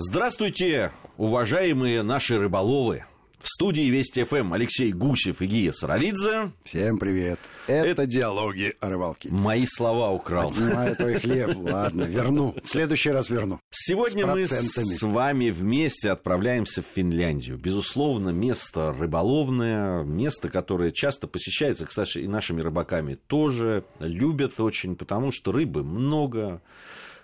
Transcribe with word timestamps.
Здравствуйте, 0.00 0.92
уважаемые 1.16 2.04
наши 2.04 2.38
рыболовы. 2.38 3.04
В 3.40 3.48
студии 3.48 3.90
Вести 3.90 4.22
ФМ 4.22 4.52
Алексей 4.52 4.92
Гусев 4.92 5.42
и 5.42 5.46
Гия 5.46 5.72
Саралидзе. 5.72 6.52
Всем 6.62 7.00
привет. 7.00 7.40
Это, 7.66 7.88
Это 7.88 8.06
диалоги 8.06 8.74
о 8.78 8.90
рыбалке. 8.90 9.28
Мои 9.32 9.64
слова 9.66 10.12
украл. 10.12 10.52
Понимаю 10.52 10.94
твой 10.94 11.14
хлеб. 11.14 11.56
Ладно, 11.56 12.04
верну. 12.04 12.54
В 12.62 12.68
следующий 12.68 13.10
раз 13.10 13.28
верну. 13.28 13.58
Сегодня 13.72 14.24
с 14.24 14.28
мы 14.28 14.46
с 14.46 15.02
вами 15.02 15.50
вместе 15.50 16.10
отправляемся 16.10 16.82
в 16.82 16.86
Финляндию. 16.94 17.58
Безусловно, 17.58 18.28
место 18.28 18.94
рыболовное, 18.96 20.04
место, 20.04 20.48
которое 20.48 20.92
часто 20.92 21.26
посещается, 21.26 21.86
кстати, 21.86 22.18
и 22.18 22.28
нашими 22.28 22.60
рыбаками 22.60 23.16
тоже 23.16 23.84
любят 23.98 24.60
очень, 24.60 24.94
потому 24.94 25.32
что 25.32 25.50
рыбы 25.50 25.82
много 25.82 26.62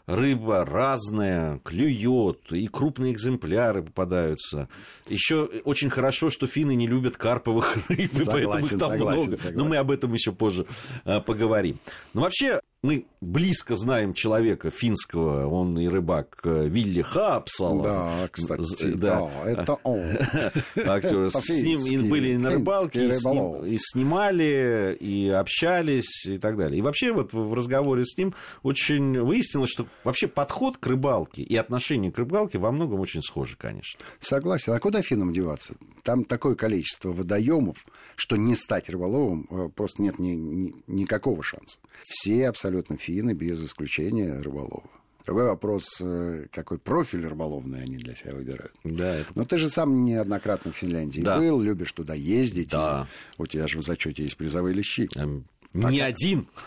рыба 0.07 0.65
разная, 0.65 1.59
клюет, 1.65 2.53
и 2.53 2.67
крупные 2.67 3.13
экземпляры 3.13 3.83
попадаются. 3.83 4.69
Еще 5.09 5.45
очень 5.65 5.91
хорошо, 5.91 6.31
что 6.31 6.47
финны 6.47 6.75
не 6.75 6.87
любят 6.87 7.17
карповых 7.17 7.77
рыб, 7.89 8.11
согласен, 8.11 8.33
поэтому 8.33 8.59
их 8.59 8.71
там 8.71 8.79
согласен, 8.79 9.23
много. 9.23 9.37
Согласен. 9.37 9.57
Но 9.57 9.65
мы 9.65 9.77
об 9.77 9.91
этом 9.91 10.13
еще 10.13 10.33
позже 10.33 10.67
а, 11.05 11.21
поговорим. 11.21 11.79
Но 12.13 12.23
вообще, 12.23 12.61
мы 12.85 13.07
близко 13.23 13.77
знаем 13.77 14.13
человека 14.13 14.69
финского, 14.69 15.47
он 15.47 15.79
и 15.79 15.89
рыбак 15.89 16.39
э, 16.45 16.69
Вилли 16.69 17.01
Хапсала. 17.01 17.83
Да, 17.83 18.29
кстати, 18.31 18.93
да, 18.93 19.21
да 19.21 19.51
это 19.51 19.75
он. 19.85 20.03
Актер. 20.87 21.31
С 21.31 21.49
ним 21.49 21.81
и 21.81 22.11
были 22.11 22.37
на 22.37 22.51
рыбалке, 22.51 23.09
и, 23.09 23.13
с 23.13 23.25
ним, 23.25 23.65
и 23.65 23.79
снимали, 23.79 24.95
и 25.01 25.31
общались, 25.31 26.27
и 26.27 26.37
так 26.37 26.59
далее. 26.59 26.79
И 26.79 26.83
вообще 26.83 27.13
вот 27.13 27.33
в 27.33 27.55
разговоре 27.55 28.05
с 28.05 28.19
ним 28.19 28.35
очень 28.63 29.19
выяснилось, 29.19 29.71
что 29.71 29.87
вообще 30.05 30.29
подход 30.29 30.77
к 30.77 30.87
рыбалке 30.87 31.43
и 31.43 31.57
отношение 31.57 32.13
к 32.13 32.19
рыбалке 32.19 32.59
во 32.59 32.71
многом 32.71 33.01
очень 33.01 33.23
схожи, 33.23 33.57
конечно. 33.57 33.99
Согласен. 34.21 34.75
А 34.75 34.79
куда 34.79 35.01
финнам 35.01 35.33
деваться? 35.33 35.75
Там 36.03 36.25
такое 36.25 36.55
количество 36.55 37.13
водоемов, 37.13 37.87
что 38.15 38.37
не 38.37 38.55
стать 38.57 38.91
рыболовом 38.91 39.47
э, 39.51 39.71
просто 39.75 40.03
нет 40.03 40.19
ни, 40.19 40.33
ни, 40.33 40.75
никакого 40.87 41.43
шанса. 41.43 41.79
Все 42.07 42.47
абсолютно 42.47 42.74
абсолютно 42.75 42.97
финны, 42.97 43.33
без 43.33 43.65
исключения 43.65 44.39
рыболовы. 44.41 44.89
Другой 45.25 45.45
вопрос, 45.45 45.85
э, 46.01 46.47
какой 46.53 46.79
профиль 46.79 47.27
рыболовный 47.27 47.83
они 47.83 47.97
для 47.97 48.15
себя 48.15 48.35
выбирают. 48.35 48.75
Да, 48.85 49.15
это... 49.15 49.29
Но 49.35 49.45
ты 49.45 49.57
же 49.57 49.71
сам 49.71 50.05
неоднократно 50.05 50.71
в 50.71 50.77
Финляндии 50.77 51.23
да. 51.23 51.39
был, 51.39 51.63
любишь 51.63 51.93
туда 51.93 52.15
ездить. 52.15 52.71
Да. 52.71 53.07
У 53.39 53.47
тебя 53.47 53.67
же 53.67 53.79
в 53.79 53.83
зачете 53.83 54.25
есть 54.25 54.37
призовые 54.37 54.75
лещи. 54.75 55.09
Эм, 55.17 55.47
не 55.73 56.01
один. 56.01 56.47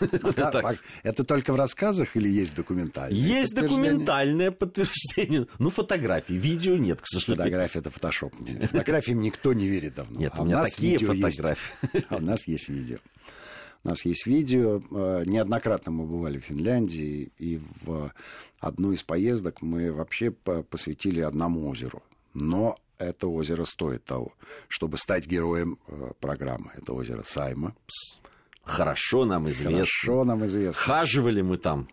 это 1.04 1.24
только 1.24 1.52
в 1.52 1.56
рассказах 1.56 2.16
или 2.16 2.28
есть 2.28 2.56
документальное? 2.56 3.16
Есть 3.16 3.54
документальное 3.54 4.50
подтверждение. 4.50 5.46
Ну, 5.60 5.70
фотографий, 5.70 6.36
видео 6.36 6.76
нет, 6.76 7.00
к 7.00 7.06
сожалению. 7.06 7.44
Фотографии 7.44 7.78
это 7.78 7.90
фотошоп. 7.90 8.34
Фотографиям 8.62 9.20
никто 9.20 9.52
не 9.52 9.68
верит 9.68 9.94
давно. 9.94 10.18
Нет, 10.18 10.32
а 10.34 10.42
у 10.42 10.46
меня 10.46 10.64
такие 10.64 10.98
фотографии. 10.98 12.04
А 12.08 12.16
у 12.16 12.20
нас 12.20 12.48
есть 12.48 12.68
видео. 12.68 12.96
У 13.84 13.88
нас 13.88 14.04
есть 14.04 14.26
видео. 14.26 14.82
Э, 14.90 15.22
неоднократно 15.26 15.92
мы 15.92 16.04
бывали 16.04 16.38
в 16.38 16.44
Финляндии, 16.44 17.32
и 17.38 17.60
в 17.82 18.12
одну 18.60 18.92
из 18.92 19.02
поездок 19.02 19.62
мы 19.62 19.92
вообще 19.92 20.30
посвятили 20.30 21.20
одному 21.20 21.68
озеру. 21.68 22.02
Но 22.34 22.76
это 22.98 23.28
озеро 23.28 23.64
стоит 23.64 24.04
того, 24.04 24.32
чтобы 24.68 24.98
стать 24.98 25.26
героем 25.26 25.78
э, 25.86 26.10
программы. 26.20 26.72
Это 26.74 26.92
озеро 26.92 27.22
Сайма. 27.22 27.74
Хорошо 28.62 29.24
нам 29.24 29.48
известно. 29.48 29.76
Хорошо 29.76 30.24
нам 30.24 30.44
известно. 30.44 30.82
Хаживали 30.82 31.40
мы 31.40 31.56
там. 31.56 31.88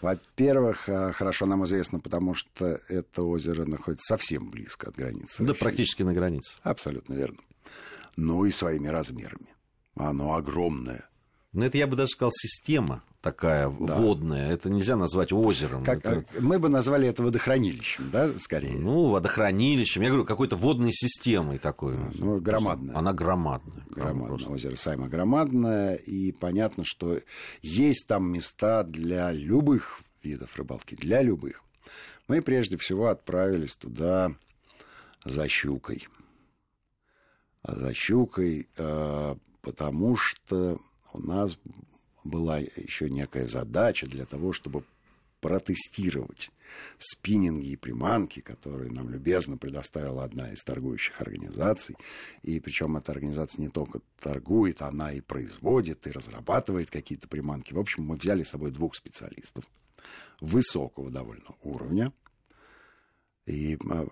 Во-первых, 0.00 0.88
э, 0.88 1.12
хорошо 1.12 1.46
нам 1.46 1.64
известно, 1.64 2.00
потому 2.00 2.34
что 2.34 2.80
это 2.88 3.22
озеро 3.22 3.64
находится 3.64 4.14
совсем 4.14 4.50
близко 4.50 4.88
от 4.88 4.96
границы. 4.96 5.42
Да, 5.44 5.52
России. 5.52 5.62
практически 5.62 6.02
на 6.02 6.12
границе. 6.12 6.52
Абсолютно 6.62 7.14
верно. 7.14 7.38
Ну 8.16 8.44
и 8.44 8.50
своими 8.50 8.88
размерами. 8.88 9.54
Оно 9.94 10.34
огромное. 10.34 11.09
Ну, 11.52 11.64
это 11.64 11.78
я 11.78 11.86
бы 11.88 11.96
даже 11.96 12.10
сказал 12.10 12.30
система 12.32 13.02
такая 13.20 13.68
да. 13.68 13.96
водная. 13.96 14.52
Это 14.52 14.70
нельзя 14.70 14.96
назвать 14.96 15.32
озером. 15.32 15.84
Как, 15.84 15.98
это... 15.98 16.24
Мы 16.38 16.58
бы 16.58 16.68
назвали 16.68 17.08
это 17.08 17.22
водохранилищем, 17.22 18.08
да, 18.10 18.30
скорее? 18.38 18.78
Ну, 18.78 19.10
водохранилищем. 19.10 20.02
Я 20.02 20.08
говорю, 20.08 20.24
какой-то 20.24 20.56
водной 20.56 20.92
системой 20.92 21.58
такой. 21.58 21.96
Ну, 22.14 22.40
громадная. 22.40 22.96
Она 22.96 23.12
громадная. 23.12 23.84
Громадная. 23.90 24.28
Просто. 24.28 24.52
Озеро 24.52 24.76
Сайма 24.76 25.08
громадное. 25.08 25.94
И 25.96 26.32
понятно, 26.32 26.84
что 26.86 27.18
есть 27.62 28.06
там 28.06 28.30
места 28.30 28.84
для 28.84 29.32
любых 29.32 30.00
видов 30.22 30.56
рыбалки. 30.56 30.94
Для 30.94 31.22
любых. 31.22 31.64
Мы 32.28 32.42
прежде 32.42 32.76
всего 32.76 33.08
отправились 33.08 33.74
туда 33.74 34.32
за 35.24 35.48
щукой. 35.48 36.06
А 37.62 37.74
за 37.74 37.92
щукой, 37.92 38.68
э, 38.76 39.34
потому 39.60 40.16
что 40.16 40.78
у 41.12 41.20
нас 41.20 41.56
была 42.24 42.58
еще 42.58 43.08
некая 43.08 43.46
задача 43.46 44.06
для 44.06 44.24
того, 44.24 44.52
чтобы 44.52 44.84
протестировать 45.40 46.50
спиннинги 46.98 47.68
и 47.68 47.76
приманки, 47.76 48.40
которые 48.40 48.90
нам 48.90 49.08
любезно 49.08 49.56
предоставила 49.56 50.22
одна 50.22 50.52
из 50.52 50.62
торгующих 50.62 51.20
организаций. 51.20 51.96
И 52.42 52.60
причем 52.60 52.96
эта 52.96 53.12
организация 53.12 53.62
не 53.62 53.68
только 53.68 54.00
торгует, 54.20 54.82
она 54.82 55.12
и 55.12 55.20
производит, 55.20 56.06
и 56.06 56.12
разрабатывает 56.12 56.90
какие-то 56.90 57.26
приманки. 57.26 57.72
В 57.72 57.78
общем, 57.78 58.04
мы 58.04 58.16
взяли 58.16 58.42
с 58.42 58.50
собой 58.50 58.70
двух 58.70 58.94
специалистов 58.94 59.64
высокого 60.40 61.10
довольно 61.10 61.54
уровня. 61.62 62.12
И 63.46 63.78
а, 63.90 64.06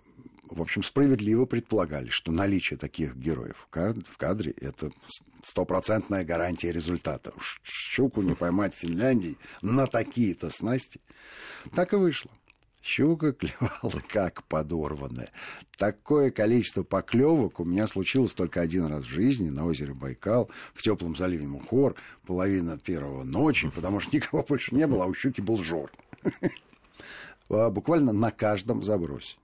в 0.51 0.63
общем, 0.63 0.83
справедливо 0.83 1.45
предполагали, 1.45 2.09
что 2.09 2.33
наличие 2.33 2.79
таких 2.79 3.17
героев 3.17 3.67
в 3.69 4.17
кадре– 4.17 4.53
это 4.61 4.91
стопроцентная 5.45 6.25
гарантия 6.25 6.73
результата. 6.73 7.33
Уж 7.37 7.61
щуку 7.65 8.23
не 8.23 8.35
поймать 8.35 8.75
в 8.75 8.79
Финляндии 8.79 9.37
на 9.63 9.87
такие-то 9.87 10.51
снасти. 10.51 11.01
Так 11.75 11.93
и 11.93 11.97
вышло. 11.97 12.31
Щука 12.81 13.33
клевала 13.33 14.03
как 14.09 14.45
подорванная. 14.45 15.31
Такое 15.77 16.31
количество 16.31 16.83
поклевок 16.83 17.61
у 17.61 17.65
меня 17.65 17.87
случилось 17.87 18.33
только 18.33 18.61
один 18.61 18.87
раз 18.87 19.05
в 19.05 19.09
жизни 19.09 19.51
на 19.51 19.67
озере 19.67 19.95
Байкал, 19.95 20.51
в 20.75 20.83
теплом 20.83 21.17
заливе 21.17 21.47
Мухор, 21.47 21.97
половина 22.25 22.79
первого 22.79 23.25
ночи, 23.25 23.71
потому 23.75 24.01
что 24.01 24.17
никого 24.17 24.43
больше 24.43 24.75
не 24.75 24.87
было, 24.87 25.05
а 25.05 25.07
у 25.07 25.15
щуки 25.15 25.41
был 25.41 25.63
жор. 25.63 25.93
Буквально 27.49 28.13
на 28.13 28.31
каждом 28.31 28.83
забросе. 28.83 29.37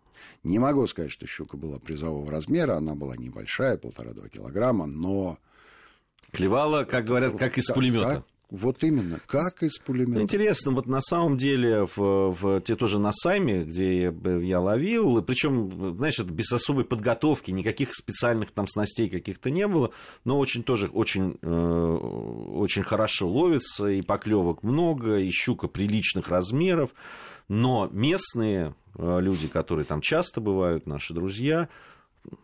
Не 0.45 0.59
могу 0.59 0.87
сказать, 0.87 1.11
что 1.11 1.27
щука 1.27 1.57
была 1.57 1.79
призового 1.79 2.31
размера, 2.31 2.77
она 2.77 2.95
была 2.95 3.17
небольшая, 3.17 3.79
полтора-два 3.79 4.29
килограмма, 4.29 4.85
но... 4.85 5.39
Клевала, 6.33 6.85
как 6.85 7.07
говорят, 7.07 7.39
как 7.39 7.57
из 7.57 7.67
пулемета. 7.71 8.17
Как, 8.17 8.25
вот 8.51 8.85
именно, 8.85 9.21
как 9.27 9.63
из 9.63 9.79
пулемета. 9.79 10.21
Интересно, 10.21 10.73
вот 10.73 10.87
на 10.87 11.01
самом 11.01 11.39
деле, 11.39 11.87
в, 11.97 12.37
в, 12.39 12.61
те 12.61 12.77
тоже 12.77 12.99
на 12.99 13.13
Сайме, 13.13 13.65
где 13.65 14.03
я, 14.03 14.15
я 14.39 14.61
ловил, 14.61 15.23
причем, 15.23 15.97
знаешь, 15.97 16.19
это 16.19 16.31
без 16.31 16.53
особой 16.53 16.85
подготовки, 16.85 17.51
никаких 17.51 17.95
специальных 17.95 18.51
там 18.51 18.69
снастей 18.69 19.09
каких-то 19.09 19.49
не 19.51 19.67
было, 19.67 19.93
но 20.25 20.39
очень 20.39 20.63
тоже 20.63 20.89
очень, 20.89 21.39
э, 21.41 21.49
очень 21.49 22.83
хорошо 22.83 23.29
ловится, 23.29 23.87
и 23.87 24.03
поклевок 24.03 24.63
много, 24.63 25.17
и 25.17 25.31
щука 25.31 25.67
приличных 25.67 26.29
размеров, 26.29 26.91
но 27.49 27.89
местные 27.93 28.75
Э, 28.97 29.21
люди, 29.21 29.49
которые 29.49 29.85
там 29.85 30.01
часто 30.01 30.41
бывают, 30.41 30.87
наши 30.87 31.15
друзья, 31.15 31.69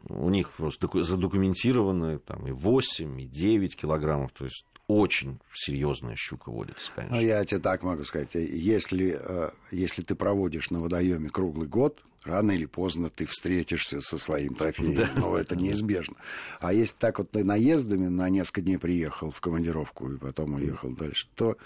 у 0.08 0.28
них 0.28 0.50
просто 0.50 0.88
задокументированы 1.02 2.18
там 2.18 2.46
и 2.46 2.50
8, 2.50 3.20
и 3.20 3.26
9 3.26 3.76
килограммов, 3.76 4.32
то 4.32 4.44
есть 4.44 4.64
очень 4.88 5.40
серьезная 5.54 6.16
щука 6.16 6.50
водится, 6.50 6.90
конечно. 6.94 7.16
Ну, 7.16 7.22
я 7.22 7.44
тебе 7.44 7.60
так 7.60 7.82
могу 7.82 8.02
сказать, 8.02 8.34
если, 8.34 9.16
э, 9.18 9.50
если 9.70 10.02
ты 10.02 10.16
проводишь 10.16 10.70
на 10.70 10.80
водоеме 10.80 11.30
круглый 11.30 11.68
год, 11.68 12.02
рано 12.24 12.50
или 12.50 12.66
поздно 12.66 13.08
ты 13.08 13.24
встретишься 13.24 14.00
со 14.00 14.18
своим 14.18 14.54
трофеем, 14.56 14.96
да. 14.96 15.08
но 15.16 15.36
это 15.36 15.54
неизбежно. 15.54 16.16
А 16.58 16.72
если 16.72 16.96
так 16.98 17.18
вот 17.18 17.30
ты 17.30 17.44
наездами 17.44 18.08
на 18.08 18.28
несколько 18.28 18.62
дней 18.62 18.78
приехал 18.78 19.30
в 19.30 19.40
командировку 19.40 20.10
и 20.10 20.18
потом 20.18 20.54
уехал 20.54 20.90
дальше, 20.90 21.28
то 21.36 21.56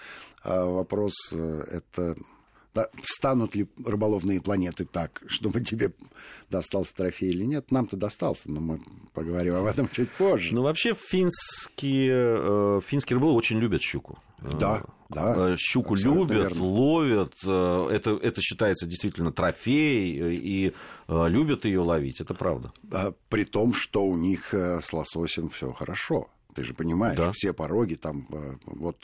э, 0.45 0.65
вопрос 0.65 1.33
это 1.33 2.17
встанут 3.03 3.55
ли 3.55 3.69
рыболовные 3.85 4.41
планеты 4.41 4.85
так, 4.85 5.23
чтобы 5.27 5.61
тебе 5.61 5.93
достался 6.51 6.95
трофей 6.95 7.31
или 7.31 7.45
нет. 7.45 7.71
Нам-то 7.71 7.97
достался, 7.97 8.51
но 8.51 8.61
мы 8.61 8.81
поговорим 9.13 9.55
об 9.55 9.67
этом 9.67 9.89
чуть 9.89 10.11
позже. 10.11 10.55
Ну, 10.55 10.63
вообще, 10.63 10.95
финские, 10.95 12.37
э, 12.39 12.81
финские 12.85 13.17
рыболовы 13.17 13.39
очень 13.39 13.59
любят 13.59 13.83
щуку. 13.83 14.19
Да, 14.41 14.83
да. 15.09 15.53
Э, 15.53 15.57
щуку 15.59 15.95
любят, 15.95 16.53
верно. 16.53 16.65
ловят. 16.65 17.35
Э, 17.45 17.89
это, 17.91 18.11
это 18.11 18.41
считается 18.43 18.87
действительно 18.87 19.33
трофей, 19.33 20.37
и 20.37 20.75
любят 21.09 21.65
ее 21.65 21.81
ловить, 21.81 22.21
это 22.21 22.35
правда. 22.35 22.73
Да, 22.83 23.15
при 23.29 23.45
том, 23.45 23.73
что 23.73 24.05
у 24.05 24.17
них 24.17 24.53
с 24.53 24.93
лососем 24.93 25.49
все 25.49 25.73
хорошо. 25.73 26.29
Ты 26.55 26.65
же 26.65 26.75
понимаешь, 26.75 27.17
да. 27.17 27.33
все 27.33 27.53
пороги 27.53 27.95
там 27.95 28.29
вот 28.65 28.97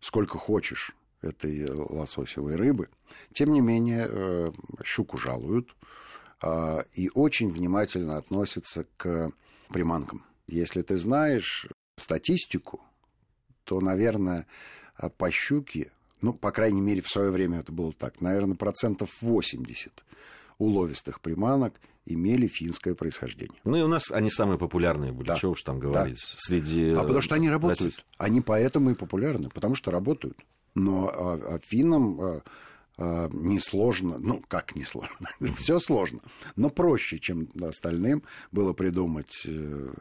сколько 0.00 0.38
хочешь 0.38 0.94
этой 1.20 1.70
лососевой 1.70 2.56
рыбы. 2.56 2.88
Тем 3.32 3.52
не 3.52 3.60
менее, 3.60 4.06
э, 4.08 4.52
щуку 4.84 5.18
жалуют. 5.18 5.74
а, 6.40 6.84
и 6.92 7.10
очень 7.14 7.50
внимательно 7.50 8.16
относятся 8.16 8.86
к 8.96 9.32
приманкам. 9.70 10.24
Если 10.46 10.82
ты 10.82 10.96
знаешь 10.96 11.66
статистику, 11.96 12.80
то, 13.64 13.80
наверное, 13.80 14.46
по 15.16 15.30
щуке, 15.32 15.90
ну, 16.20 16.32
по 16.32 16.52
крайней 16.52 16.80
мере, 16.80 17.00
в 17.00 17.08
свое 17.08 17.30
время 17.30 17.58
это 17.58 17.72
было 17.72 17.92
так, 17.92 18.20
наверное, 18.20 18.56
процентов 18.56 19.20
80 19.20 20.04
уловистых 20.58 21.20
приманок 21.20 21.74
имели 22.04 22.46
финское 22.46 22.94
происхождение. 22.94 23.58
Ну 23.64 23.76
и 23.76 23.82
у 23.82 23.88
нас 23.88 24.10
они 24.10 24.30
самые 24.30 24.58
популярные 24.58 25.12
были, 25.12 25.28
да. 25.28 25.36
чего 25.36 25.52
уж 25.52 25.62
там 25.62 25.78
говорить, 25.78 26.16
да. 26.16 26.34
среди... 26.38 26.90
А 26.90 27.02
потому 27.02 27.20
что 27.20 27.34
они 27.34 27.50
работают. 27.50 27.80
Российских. 27.80 28.04
Они 28.16 28.40
поэтому 28.40 28.90
и 28.90 28.94
популярны, 28.94 29.50
потому 29.50 29.74
что 29.74 29.90
работают. 29.90 30.38
Но 30.74 31.08
а, 31.08 31.34
а 31.34 31.58
финнам 31.60 32.20
а, 32.20 32.42
а, 32.98 33.28
несложно, 33.32 34.18
ну 34.18 34.42
как 34.48 34.74
несложно, 34.74 35.28
все 35.56 35.78
сложно, 35.78 36.20
но 36.56 36.70
проще, 36.70 37.18
чем 37.18 37.48
остальным 37.62 38.22
было 38.50 38.72
придумать 38.72 39.42
э, 39.46 39.92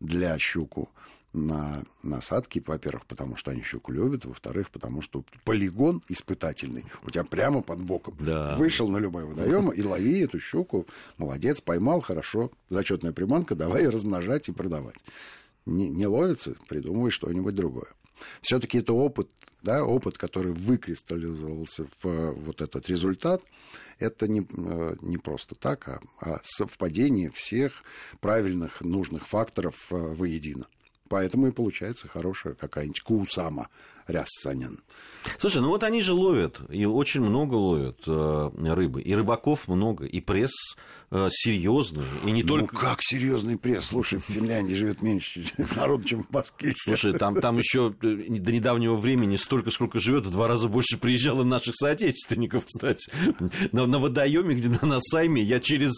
для 0.00 0.38
щуку 0.38 0.88
на 1.36 1.84
насадки, 2.02 2.62
во-первых, 2.66 3.04
потому 3.06 3.36
что 3.36 3.50
они 3.50 3.62
щуку 3.62 3.92
любят, 3.92 4.24
во-вторых, 4.24 4.70
потому 4.70 5.02
что 5.02 5.22
полигон 5.44 6.02
испытательный 6.08 6.86
у 7.04 7.10
тебя 7.10 7.24
прямо 7.24 7.60
под 7.60 7.82
боком. 7.82 8.16
Да. 8.18 8.56
Вышел 8.56 8.88
на 8.88 8.96
любой 8.96 9.26
водоем 9.26 9.70
и 9.70 9.82
лови 9.82 10.20
эту 10.20 10.38
щуку, 10.38 10.86
молодец, 11.18 11.60
поймал, 11.60 12.00
хорошо, 12.00 12.50
зачетная 12.70 13.12
приманка, 13.12 13.54
давай 13.54 13.86
размножать 13.86 14.48
и 14.48 14.52
продавать. 14.52 14.96
Не, 15.66 15.90
не 15.90 16.06
ловится, 16.06 16.54
придумывай 16.68 17.10
что-нибудь 17.10 17.54
другое. 17.54 17.88
Все-таки 18.40 18.78
это 18.78 18.92
опыт, 18.92 19.28
да, 19.62 19.84
опыт, 19.84 20.18
который 20.18 20.52
выкристаллизовался 20.52 21.86
в 22.02 22.32
вот 22.32 22.62
этот 22.62 22.88
результат, 22.88 23.42
это 23.98 24.28
не, 24.28 24.40
э, 24.40 24.96
не 25.00 25.18
просто 25.18 25.54
так, 25.54 25.88
а, 25.88 26.00
а 26.20 26.40
совпадение 26.42 27.30
всех 27.30 27.82
правильных, 28.20 28.80
нужных 28.80 29.26
факторов 29.26 29.86
э, 29.90 29.96
воедино. 29.96 30.66
Поэтому 31.08 31.48
и 31.48 31.52
получается 31.52 32.08
хорошая 32.08 32.54
какая-нибудь 32.54 33.00
кусама 33.00 33.68
рясцанин. 34.08 34.80
Слушай, 35.38 35.60
ну 35.60 35.68
вот 35.68 35.82
они 35.82 36.00
же 36.02 36.12
ловят, 36.12 36.60
и 36.70 36.84
очень 36.84 37.20
много 37.20 37.54
ловят 37.54 37.98
э, 38.06 38.50
рыбы. 38.56 39.02
И 39.02 39.12
рыбаков 39.12 39.66
много, 39.66 40.04
и 40.06 40.20
пресс 40.20 40.76
э, 41.10 41.28
серьезный. 41.32 42.04
И 42.24 42.30
не 42.30 42.42
ну, 42.42 42.48
только... 42.48 42.76
как 42.76 42.98
серьезный 43.02 43.58
пресс? 43.58 43.86
Слушай, 43.86 44.20
в 44.20 44.24
Финляндии 44.24 44.74
живет 44.74 45.02
меньше 45.02 45.44
народу, 45.76 46.04
чем 46.04 46.22
в 46.22 46.30
Москве. 46.30 46.74
Слушай, 46.76 47.14
там, 47.14 47.34
там 47.40 47.58
еще 47.58 47.92
э, 48.02 48.16
до 48.38 48.52
недавнего 48.52 48.94
времени 48.94 49.36
столько, 49.36 49.72
сколько 49.72 49.98
живет, 49.98 50.26
в 50.26 50.30
два 50.30 50.46
раза 50.46 50.68
больше 50.68 50.96
приезжало 50.96 51.42
наших 51.42 51.74
соотечественников, 51.74 52.66
кстати. 52.66 53.10
На, 53.72 53.86
на 53.86 53.98
водоеме, 53.98 54.54
где 54.54 54.68
на, 54.68 54.86
на 54.86 55.00
Сайме, 55.00 55.42
я 55.42 55.58
через... 55.58 55.96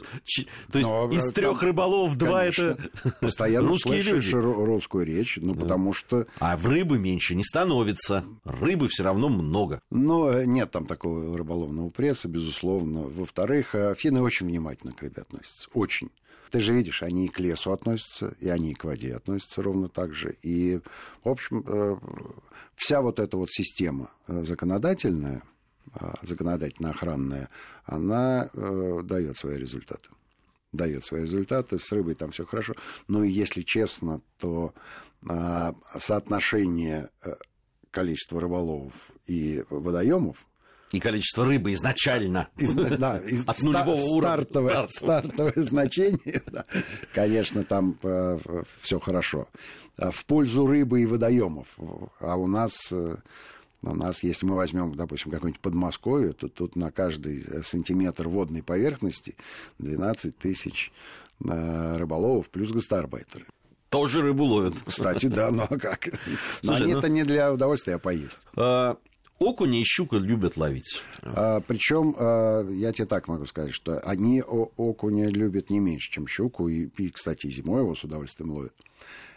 То 0.72 0.78
есть 0.78 0.88
Но, 0.88 1.10
из 1.10 1.24
там, 1.24 1.32
трех 1.34 1.62
рыболовов 1.62 2.16
два 2.16 2.46
это 2.46 2.78
постоянно 3.20 3.68
русские 3.68 4.00
люди. 4.00 4.30
русскую 4.34 4.97
речь, 5.04 5.38
ну, 5.40 5.54
да. 5.54 5.60
потому 5.60 5.92
что... 5.92 6.26
А 6.40 6.56
в 6.56 6.66
рыбы 6.66 6.98
меньше 6.98 7.34
не 7.34 7.44
становится. 7.44 8.24
Рыбы 8.44 8.88
все 8.88 9.04
равно 9.04 9.28
много. 9.28 9.80
Но 9.90 10.30
э, 10.30 10.44
нет 10.46 10.70
там 10.70 10.86
такого 10.86 11.36
рыболовного 11.36 11.90
пресса, 11.90 12.28
безусловно. 12.28 13.02
Во-вторых, 13.02 13.74
э, 13.74 13.94
финны 13.96 14.22
очень 14.22 14.46
внимательно 14.46 14.92
к 14.92 15.02
рыбе 15.02 15.22
относятся. 15.22 15.68
Очень. 15.74 16.10
Ты 16.50 16.60
же 16.60 16.72
видишь, 16.72 17.02
они 17.02 17.26
и 17.26 17.28
к 17.28 17.40
лесу 17.40 17.72
относятся, 17.72 18.34
и 18.40 18.48
они 18.48 18.70
и 18.70 18.74
к 18.74 18.84
воде 18.84 19.14
относятся 19.14 19.62
ровно 19.62 19.88
так 19.88 20.14
же. 20.14 20.36
И, 20.42 20.80
в 21.24 21.28
общем, 21.28 21.62
э, 21.66 21.96
вся 22.74 23.02
вот 23.02 23.20
эта 23.20 23.36
вот 23.36 23.50
система 23.50 24.10
законодательная, 24.26 25.42
законодательно-охранная, 26.22 27.48
она 27.84 28.50
дает 28.52 29.36
свои 29.38 29.56
результаты 29.56 30.08
дает 30.72 31.04
свои 31.04 31.22
результаты, 31.22 31.78
с 31.78 31.90
рыбой 31.92 32.14
там 32.14 32.30
все 32.30 32.44
хорошо. 32.44 32.74
Но 33.06 33.24
если 33.24 33.62
честно, 33.62 34.20
то 34.38 34.74
а, 35.28 35.74
соотношение 35.98 37.10
количество 37.90 38.40
рыболовов 38.40 38.92
и 39.26 39.64
водоемов, 39.70 40.46
и 40.92 41.00
количество 41.00 41.44
рыбы 41.44 41.72
изначально. 41.72 42.48
Из, 42.56 42.72
да, 42.74 43.18
из 43.18 43.46
от 43.46 43.62
нулевого 43.62 44.00
уровня. 44.00 44.42
Стартовое, 44.42 44.88
стартовое 44.88 45.52
значение. 45.56 46.42
Да. 46.46 46.64
Конечно, 47.12 47.62
там 47.62 47.98
э, 48.02 48.38
все 48.80 48.98
хорошо. 48.98 49.48
А 49.98 50.10
в 50.10 50.24
пользу 50.24 50.66
рыбы 50.66 51.02
и 51.02 51.06
водоемов. 51.06 51.78
А 52.20 52.36
у 52.36 52.46
нас, 52.46 52.90
э, 52.90 53.16
у 53.82 53.94
нас, 53.94 54.22
если 54.22 54.46
мы 54.46 54.56
возьмем, 54.56 54.94
допустим, 54.94 55.30
какое-нибудь 55.30 55.60
Подмосковье, 55.60 56.32
то 56.32 56.48
тут 56.48 56.76
на 56.76 56.90
каждый 56.90 57.44
сантиметр 57.62 58.28
водной 58.28 58.62
поверхности 58.62 59.36
12 59.78 60.36
тысяч 60.36 60.92
э, 61.44 61.96
рыболовов 61.96 62.50
плюс 62.50 62.72
гастарбайтеры 62.72 63.46
тоже 63.90 64.22
рыбу 64.22 64.44
ловят. 64.44 64.74
Кстати, 64.84 65.26
да, 65.26 65.50
ну 65.50 65.66
а 65.68 65.78
как? 65.78 66.08
Слушай, 66.62 66.84
они 66.84 66.92
ну... 66.92 66.98
это 66.98 67.08
не 67.08 67.24
для 67.24 67.52
удовольствия, 67.52 67.94
а 67.94 67.98
поесть. 67.98 68.40
А, 68.56 68.96
окуни 69.38 69.80
и 69.80 69.84
щука 69.84 70.16
любят 70.16 70.56
ловить. 70.56 71.02
А, 71.22 71.60
причем 71.60 72.14
а, 72.18 72.68
я 72.70 72.92
тебе 72.92 73.06
так 73.06 73.28
могу 73.28 73.46
сказать, 73.46 73.72
что 73.72 73.98
они 74.00 74.42
окуня 74.42 75.28
любят 75.28 75.70
не 75.70 75.80
меньше, 75.80 76.10
чем 76.10 76.26
щуку, 76.26 76.68
и, 76.68 76.88
и 76.98 77.10
кстати, 77.10 77.50
зимой 77.50 77.82
его 77.82 77.94
с 77.94 78.04
удовольствием 78.04 78.50
ловят. 78.52 78.74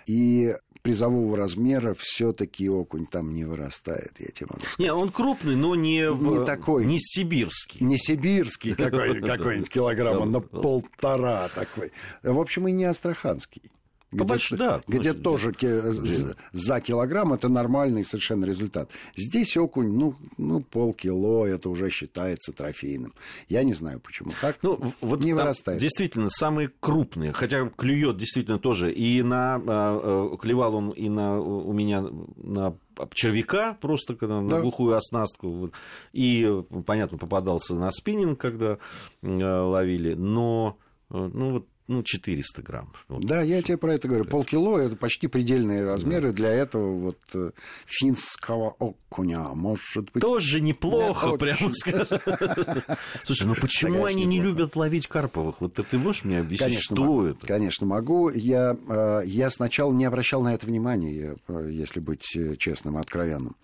И 0.07 0.55
призового 0.81 1.37
размера 1.37 1.95
все-таки 1.97 2.69
окунь 2.69 3.05
там 3.05 3.33
не 3.33 3.45
вырастает, 3.45 4.13
я 4.19 4.27
тебе 4.27 4.47
могу 4.49 4.61
сказать. 4.61 4.79
Не, 4.79 4.93
он 4.93 5.11
крупный, 5.11 5.55
но 5.55 5.75
не, 5.75 6.11
в... 6.11 6.39
не 6.39 6.45
такой. 6.45 6.85
Не 6.85 6.99
сибирский. 6.99 7.85
Не 7.85 7.97
сибирский 7.97 8.75
какой-нибудь 8.75 9.69
килограмм, 9.73 10.31
на 10.31 10.39
полтора 10.39 11.49
такой. 11.49 11.91
В 12.23 12.39
общем, 12.39 12.67
и 12.67 12.71
не 12.71 12.85
астраханский 12.85 13.71
где, 14.11 14.55
да, 14.57 14.81
где 14.87 15.13
тоже 15.13 15.53
да. 15.61 16.35
за 16.51 16.81
килограмм 16.81 17.33
это 17.33 17.47
нормальный 17.47 18.03
совершенно 18.03 18.45
результат. 18.45 18.89
Здесь 19.15 19.55
окунь, 19.55 19.93
ну, 19.93 20.15
ну 20.37 20.61
полкило, 20.61 21.45
это 21.45 21.69
уже 21.69 21.89
считается 21.89 22.51
трофейным. 22.51 23.13
Я 23.47 23.63
не 23.63 23.73
знаю, 23.73 23.99
почему 23.99 24.31
так. 24.41 24.57
Ну, 24.61 24.93
вот 24.99 25.21
не 25.21 25.33
вырастает. 25.33 25.79
Действительно, 25.79 26.29
самые 26.29 26.71
крупные, 26.79 27.31
хотя 27.31 27.69
клюет 27.69 28.17
действительно 28.17 28.59
тоже. 28.59 28.93
И 28.93 29.21
на 29.23 29.61
а, 29.65 30.33
э, 30.33 30.37
клевал 30.37 30.75
он 30.75 30.89
и 30.89 31.07
на 31.07 31.39
у 31.39 31.71
меня 31.71 32.05
на 32.35 32.75
червяка 33.13 33.77
просто 33.79 34.15
когда, 34.15 34.41
да. 34.41 34.57
на 34.57 34.61
глухую 34.61 34.95
оснастку. 34.95 35.71
И, 36.13 36.63
понятно, 36.85 37.17
попадался 37.17 37.75
на 37.75 37.91
спиннинг, 37.91 38.39
когда 38.39 38.77
э, 39.21 39.59
ловили. 39.61 40.13
Но 40.13 40.77
э, 41.09 41.29
ну, 41.33 41.51
вот 41.51 41.67
ну, 41.91 42.03
400 42.03 42.61
грамм. 42.61 42.93
Вот. 43.09 43.25
Да, 43.25 43.41
я 43.41 43.61
тебе 43.61 43.77
про 43.77 43.93
это 43.93 44.07
говорю. 44.07 44.25
Полкило– 44.25 44.77
это 44.79 44.95
почти 44.95 45.27
предельные 45.27 45.83
размеры 45.83 46.29
да. 46.29 46.35
для 46.35 46.49
этого 46.49 46.95
вот 46.95 47.19
э, 47.33 47.51
финского 47.85 48.69
окуня. 48.79 49.49
Может 49.53 50.11
быть... 50.11 50.21
Тоже 50.21 50.61
неплохо, 50.61 51.35
прямо 51.37 51.71
скажем. 51.73 52.19
Слушай, 53.23 53.47
ну 53.47 53.55
почему 53.55 54.05
они 54.05 54.23
не 54.23 54.39
любят 54.39 54.75
ловить 54.75 55.07
карповых? 55.07 55.59
Вот 55.59 55.73
ты 55.73 55.97
можешь 55.97 56.23
мне 56.23 56.39
объяснить, 56.39 56.79
что 56.79 57.27
это? 57.27 57.45
Конечно, 57.45 57.85
могу. 57.85 58.29
Я, 58.29 58.77
э, 58.87 59.21
я 59.25 59.49
сначала 59.49 59.91
не 59.91 60.05
обращал 60.05 60.41
на 60.41 60.53
это 60.53 60.65
внимания, 60.65 61.35
э, 61.47 61.69
если 61.69 61.99
быть 61.99 62.23
честным 62.57 62.97
и 62.97 63.01
откровенным. 63.01 63.57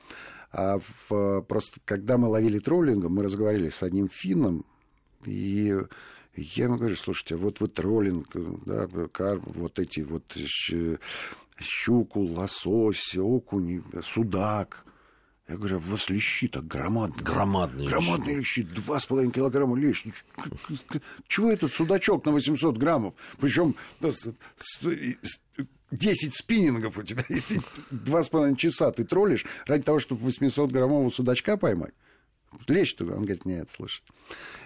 А 0.52 0.80
в, 1.10 1.42
просто 1.42 1.80
когда 1.86 2.18
мы 2.18 2.28
ловили 2.28 2.60
троллингом, 2.60 3.14
мы 3.14 3.24
разговаривали 3.24 3.70
с 3.70 3.84
одним 3.84 4.10
финном, 4.10 4.66
и 5.26 5.76
я 6.38 6.66
ему 6.66 6.78
говорю, 6.78 6.96
слушайте, 6.96 7.36
вот 7.36 7.60
вы 7.60 7.68
троллинг, 7.68 8.30
да, 8.66 8.88
карп, 9.12 9.44
вот 9.46 9.80
эти 9.80 10.02
вот 10.02 10.24
щуку, 11.60 12.22
лосось, 12.22 13.18
окунь, 13.18 13.84
судак. 14.04 14.86
Я 15.48 15.56
говорю, 15.56 15.78
а 15.78 15.80
у 15.80 15.92
вас 15.92 16.10
лещи 16.10 16.50
так 16.50 16.68
громадные. 16.68 17.24
Громадные 17.24 17.88
Громадные 17.88 18.36
лещи. 18.36 18.64
Два 18.64 19.00
с 19.00 19.06
половиной 19.06 19.32
килограмма 19.32 19.78
лещ. 19.78 20.06
Ну, 20.06 20.12
чего 21.28 21.52
этот 21.52 21.74
судачок 21.74 22.26
на 22.26 22.34
800 22.34 22.78
граммов? 22.78 23.14
Причем 23.40 23.74
10 25.92 26.36
спиннингов 26.36 26.98
у 26.98 27.04
тебя, 27.04 27.24
два 27.92 28.24
с 28.24 28.30
половиной 28.30 28.58
часа 28.58 28.92
ты 28.92 29.06
троллишь 29.06 29.46
ради 29.66 29.84
того, 29.84 30.00
чтобы 30.00 30.26
800 30.26 30.70
граммового 30.70 31.10
судачка 31.10 31.56
поймать. 31.56 31.94
Лечь 32.68 32.96
туда? 32.96 33.14
Он 33.14 33.22
говорит, 33.22 33.46
нет, 33.46 33.70
слушай. 33.70 34.04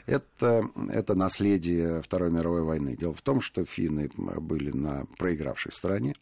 Это, 0.05 0.69
это 0.89 1.15
наследие 1.15 2.01
Второй 2.01 2.31
мировой 2.31 2.63
войны. 2.63 2.95
Дело 2.97 3.13
в 3.13 3.21
том, 3.21 3.41
что 3.41 3.65
финны 3.65 4.09
были 4.15 4.71
на 4.71 5.05
проигравшей 5.17 5.71
стороне. 5.71 6.15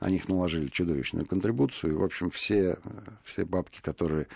На 0.00 0.08
них 0.10 0.28
наложили 0.28 0.68
чудовищную 0.68 1.26
контрибуцию. 1.26 1.92
И, 1.92 1.96
в 1.96 2.04
общем, 2.04 2.30
все, 2.30 2.78
все 3.22 3.44
бабки, 3.44 3.80
которые 3.80 4.26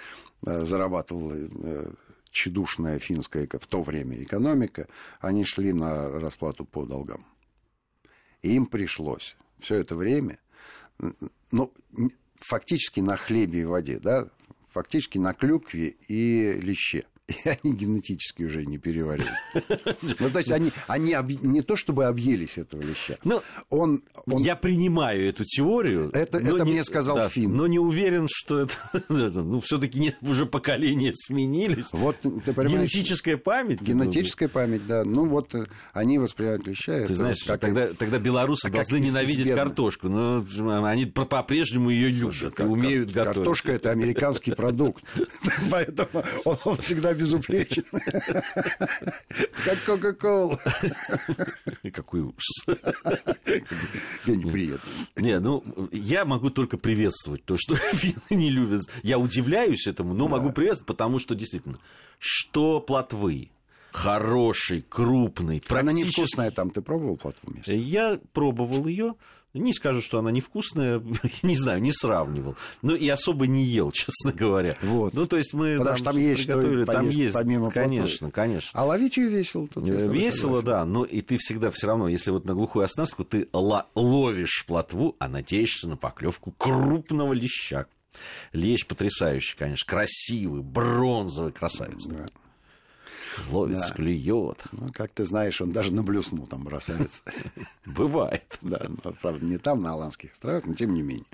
э, 0.47 0.65
зарабатывала 0.65 1.35
э, 1.37 1.91
чудушная 2.31 2.99
финская 2.99 3.49
в 3.51 3.67
то 3.67 3.83
время 3.83 4.23
экономика, 4.23 4.89
они 5.21 5.45
шли 5.45 5.73
на 5.73 6.09
расплату 6.21 6.65
по 6.65 6.85
долгам. 6.85 7.25
И 8.43 8.55
им 8.55 8.67
пришлось 8.67 9.37
все 9.59 9.77
это 9.77 9.97
время, 9.97 10.39
ну, 11.51 11.73
фактически 12.37 13.01
на 13.01 13.17
хлебе 13.17 13.61
и 13.61 13.65
воде, 13.65 13.99
да, 13.99 14.29
фактически 14.79 15.19
на 15.19 15.35
клюкве 15.35 15.95
и 16.09 16.53
леще. 16.63 17.05
и 17.45 17.49
они 17.49 17.75
генетически 17.75 18.43
уже 18.43 18.65
не 18.65 18.79
переварили. 18.79 19.29
Ну, 20.21 20.31
то 20.31 20.39
есть 20.39 20.51
они, 20.51 20.73
они 20.87 21.15
не 21.43 21.63
то 21.63 21.77
чтобы 21.77 22.07
объелись 22.07 22.59
этого 22.59 22.83
леща. 22.83 23.17
Ну, 23.25 23.43
он, 23.69 24.03
он... 24.27 24.43
Я 24.43 24.57
принимаю 24.57 25.29
эту 25.29 25.45
теорию. 25.45 26.11
Это, 26.13 26.39
это 26.39 26.65
не, 26.65 26.73
мне 26.73 26.85
сказал 26.85 27.17
да, 27.17 27.29
Финн. 27.29 27.55
Но 27.55 27.67
не 27.67 27.79
уверен, 27.79 28.27
что 28.31 28.61
это... 28.61 28.75
ну, 29.09 29.61
все-таки 29.61 30.15
уже 30.23 30.47
поколения 30.47 31.13
сменились. 31.15 31.93
Вот, 31.93 32.17
ты 32.21 32.53
понимаешь, 32.53 32.91
Генетическая 32.93 33.37
память. 33.37 33.81
Генетическая 33.83 34.49
память, 34.49 34.87
да. 34.87 35.05
Ну, 35.05 35.27
вот 35.27 35.55
э, 35.55 35.67
они 35.93 36.19
воспринимают 36.19 36.67
леща. 36.67 37.07
Ты 37.07 37.15
знаешь, 37.15 37.45
как... 37.47 37.61
тогда, 37.61 37.89
тогда 37.89 38.19
белорусы 38.19 38.67
а 38.67 38.71
должны 38.71 38.99
ненавидеть 38.99 39.55
картошку. 39.55 40.09
Но 40.09 40.45
они 40.85 41.07
по-прежнему 41.07 41.91
ее 41.91 42.09
любят 42.09 42.59
и 42.59 42.63
умеют 42.63 43.11
готовить. 43.11 43.37
Картошка– 43.37 43.73
это 43.73 43.91
американский 43.91 44.53
продукт. 44.53 45.05
Поэтому 45.71 46.25
он 46.45 46.77
всегда 46.79 47.15
безупречен. 47.19 47.85
Как 49.65 49.79
Кока-Кола. 49.85 50.61
Какой 51.93 52.21
ужас. 52.21 52.79
Неприятность. 54.27 55.17
Не, 55.17 55.39
ну, 55.41 55.65
я 55.93 56.25
могу 56.25 56.51
только 56.51 56.79
приветствовать 56.79 57.45
то, 57.45 57.57
что 57.59 57.77
финны 57.93 58.21
не 58.31 58.51
любят. 58.51 58.83
Я 59.03 59.19
удивляюсь 59.19 59.87
этому, 59.87 60.15
но 60.15 60.29
могу 60.29 60.51
приветствовать, 60.51 60.87
потому 60.87 61.19
что, 61.19 61.35
действительно, 61.35 61.79
что 62.19 62.81
плотвы, 62.81 63.51
хороший, 63.93 64.83
крупный, 64.83 65.61
практически... 65.61 65.79
Она 65.79 65.93
невкусная 65.93 66.51
там, 66.51 66.71
ты 66.71 66.83
пробовал 66.83 67.17
плотву? 67.17 67.55
Я 67.67 68.21
пробовал 68.33 68.87
ее. 68.87 69.15
Не 69.55 69.73
скажу, 69.73 70.03
что 70.03 70.19
она 70.19 70.31
невкусная, 70.31 71.03
не 71.43 71.57
знаю, 71.57 71.81
не 71.81 71.93
сравнивал. 71.93 72.57
Но 72.83 72.95
и 72.95 73.09
особо 73.09 73.47
не 73.47 73.65
ел, 73.65 73.91
честно 73.93 74.33
говоря. 74.33 74.77
Вот. 74.83 75.15
Ну, 75.15 75.27
то 75.27 75.37
есть 75.37 75.55
мы 75.55 75.79
Потому 75.79 75.85
там, 75.85 75.97
что 75.97 76.05
там 76.05 76.17
есть 76.19 76.43
что 76.43 76.85
там 76.87 77.09
есть, 77.09 77.35
помимо 77.35 77.71
Конечно, 77.71 78.29
плотой. 78.29 78.33
конечно. 78.33 78.71
А 78.81 78.85
ловить 78.85 79.17
ее 79.17 79.31
весело. 79.31 79.67
Тут 79.69 79.85
весело, 79.85 80.63
да. 80.63 80.85
Но 80.85 81.05
и 81.05 81.21
ты 81.23 81.39
всегда 81.39 81.71
все 81.71 81.87
равно, 81.87 82.09
если 82.09 82.31
вот 82.31 82.45
на 82.45 82.55
глухую 82.55 82.85
оснастку, 82.85 83.25
ты 83.25 83.49
ловишь 83.53 84.65
плотву, 84.67 85.17
а 85.19 85.29
надеешься 85.29 85.89
на 85.89 85.97
поклевку 85.97 86.53
крупного 86.53 87.33
леща. 87.33 87.87
Лещ 88.53 88.87
потрясающий, 88.87 89.57
конечно, 89.57 89.87
красивый, 89.89 90.63
бронзовый 90.63 91.53
красавец. 91.53 92.05
Да. 92.07 92.27
Ловит, 93.51 93.79
да. 93.79 93.91
клюет. 93.95 94.65
Ну, 94.73 94.89
как 94.93 95.11
ты 95.11 95.25
знаешь, 95.25 95.61
он 95.61 95.71
даже 95.71 95.93
на 95.93 96.03
блюсну 96.03 96.47
там 96.47 96.65
бросается. 96.65 97.23
Бывает. 97.87 98.59
Да, 98.63 98.87
правда, 99.21 99.45
не 99.45 99.59
там, 99.59 99.83
на 99.83 99.93
Аланских 99.93 100.33
островах, 100.33 100.67
но 100.67 100.75
тем 100.75 100.95
не 100.95 101.03
менее. 101.03 101.27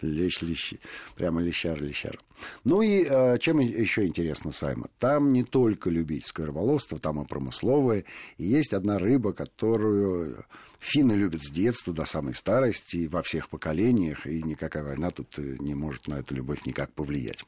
Лещ, 0.00 0.42
лещи. 0.42 0.80
Прямо 1.14 1.40
лещар, 1.40 1.80
лещар. 1.80 2.18
Ну 2.64 2.82
и 2.82 3.04
э, 3.08 3.38
чем 3.38 3.60
еще 3.60 4.04
интересно, 4.04 4.50
Сайма? 4.50 4.88
Там 4.98 5.28
не 5.28 5.44
только 5.44 5.90
любительское 5.90 6.46
рыболовство, 6.46 6.98
там 6.98 7.22
и 7.22 7.26
промысловое. 7.26 8.04
И 8.38 8.44
есть 8.44 8.72
одна 8.72 8.98
рыба, 8.98 9.32
которую 9.32 10.44
финны 10.80 11.12
любят 11.12 11.44
с 11.44 11.50
детства 11.50 11.94
до 11.94 12.04
самой 12.04 12.34
старости, 12.34 13.06
во 13.06 13.22
всех 13.22 13.48
поколениях, 13.48 14.26
и 14.26 14.42
никакая 14.42 14.82
война 14.82 15.10
тут 15.10 15.38
э, 15.38 15.56
не 15.60 15.74
может 15.74 16.08
на 16.08 16.14
эту 16.14 16.34
любовь 16.34 16.66
никак 16.66 16.92
повлиять. 16.92 17.44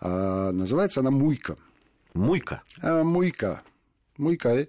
А, 0.00 0.52
называется 0.52 1.00
она 1.00 1.10
муйка. 1.10 1.56
Муйка. 2.14 2.62
А, 2.80 3.02
муйка. 3.02 3.62
Муйка. 4.16 4.48
Э? 4.50 4.66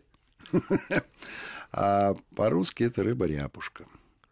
А 1.78 2.16
по-русски 2.36 2.84
это 2.84 3.04
рыба-ряпушка. 3.04 3.86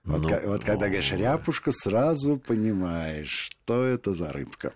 Вот, 0.05 0.23
ну, 0.23 0.49
вот 0.49 0.63
когда 0.63 0.87
говоришь 0.87 1.11
ряпушка, 1.11 1.73
сразу 1.73 2.37
понимаешь, 2.37 3.49
что 3.51 3.83
это 3.83 4.13
за 4.13 4.31
рыбка. 4.31 4.73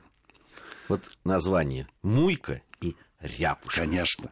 Вот 0.90 1.02
название 1.24 1.88
муйка 2.02 2.62
и 2.82 2.98
ряпушка. 3.22 3.82
Конечно. 3.82 4.32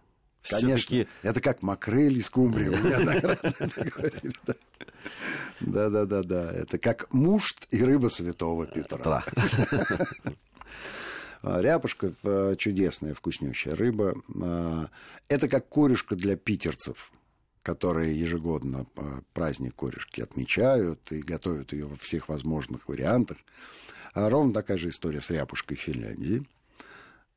Конечно. 0.50 1.06
Это 1.22 1.40
как 1.40 1.62
макрель 1.62 2.18
из 2.18 2.26
скумбрии. 2.26 2.72
Да-да-да-да. 5.62 6.52
Это 6.54 6.78
как 6.78 7.12
мушт 7.14 7.68
и 7.72 7.84
рыба 7.84 8.10
святого 8.10 8.66
Петра. 8.66 9.24
А, 11.46 11.62
ряпушка 11.62 12.12
э, 12.24 12.56
чудесная, 12.58 13.14
вкуснющая 13.14 13.76
рыба. 13.76 14.16
А, 14.42 14.90
это 15.30 15.48
как 15.48 15.70
корюшка 15.70 16.16
для 16.16 16.36
питерцев 16.36 17.12
которые 17.62 18.20
ежегодно 18.20 18.86
а, 18.96 19.22
праздник 19.34 19.74
корешки 19.74 20.22
отмечают 20.22 21.12
и 21.12 21.24
готовят 21.24 21.74
ее 21.74 21.88
во 21.88 21.96
всех 21.96 22.30
возможных 22.30 22.88
вариантах. 22.88 23.38
ровно 24.14 24.54
такая 24.54 24.78
же 24.78 24.90
история 24.90 25.20
с 25.20 25.32
ряпушкой 25.32 25.76
в 25.76 25.82
Финляндии. 25.82 26.46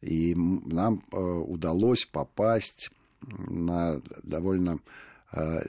И 0.02 0.34
нам 0.34 1.02
э, 1.12 1.16
удалось 1.16 2.04
попасть 2.04 2.90
на 3.22 4.02
довольно 4.22 4.80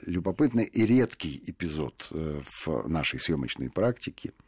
любопытный 0.06 0.64
и 0.64 0.84
редкий 0.84 1.42
эпизод 1.46 2.08
э, 2.10 2.42
в 2.64 2.88
нашей 2.88 3.18
съемочной 3.18 3.70
практике– 3.70 4.32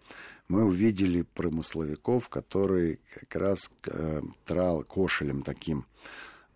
мы 0.52 0.64
увидели 0.64 1.23
промысловиков, 1.23 2.28
которые 2.28 2.99
как 3.14 3.37
раз 3.37 3.71
э, 3.87 4.21
трал 4.44 4.85
кошелем 4.85 5.40
таким 5.40 5.87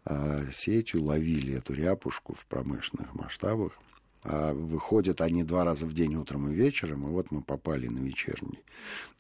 э, 0.05 0.43
сетью 0.53 1.03
ловили 1.03 1.55
эту 1.55 1.73
ряпушку 1.73 2.35
в 2.35 2.45
промышленных 2.45 3.15
масштабах. 3.15 3.73
А 4.23 4.53
выходят 4.53 5.23
они 5.23 5.45
два 5.45 5.65
раза 5.65 5.87
в 5.87 5.95
день, 5.95 6.15
утром 6.17 6.51
и 6.51 6.55
вечером, 6.55 7.09
и 7.09 7.11
вот 7.11 7.31
мы 7.31 7.41
попали 7.41 7.87
на 7.87 8.01
вечерний 8.01 8.63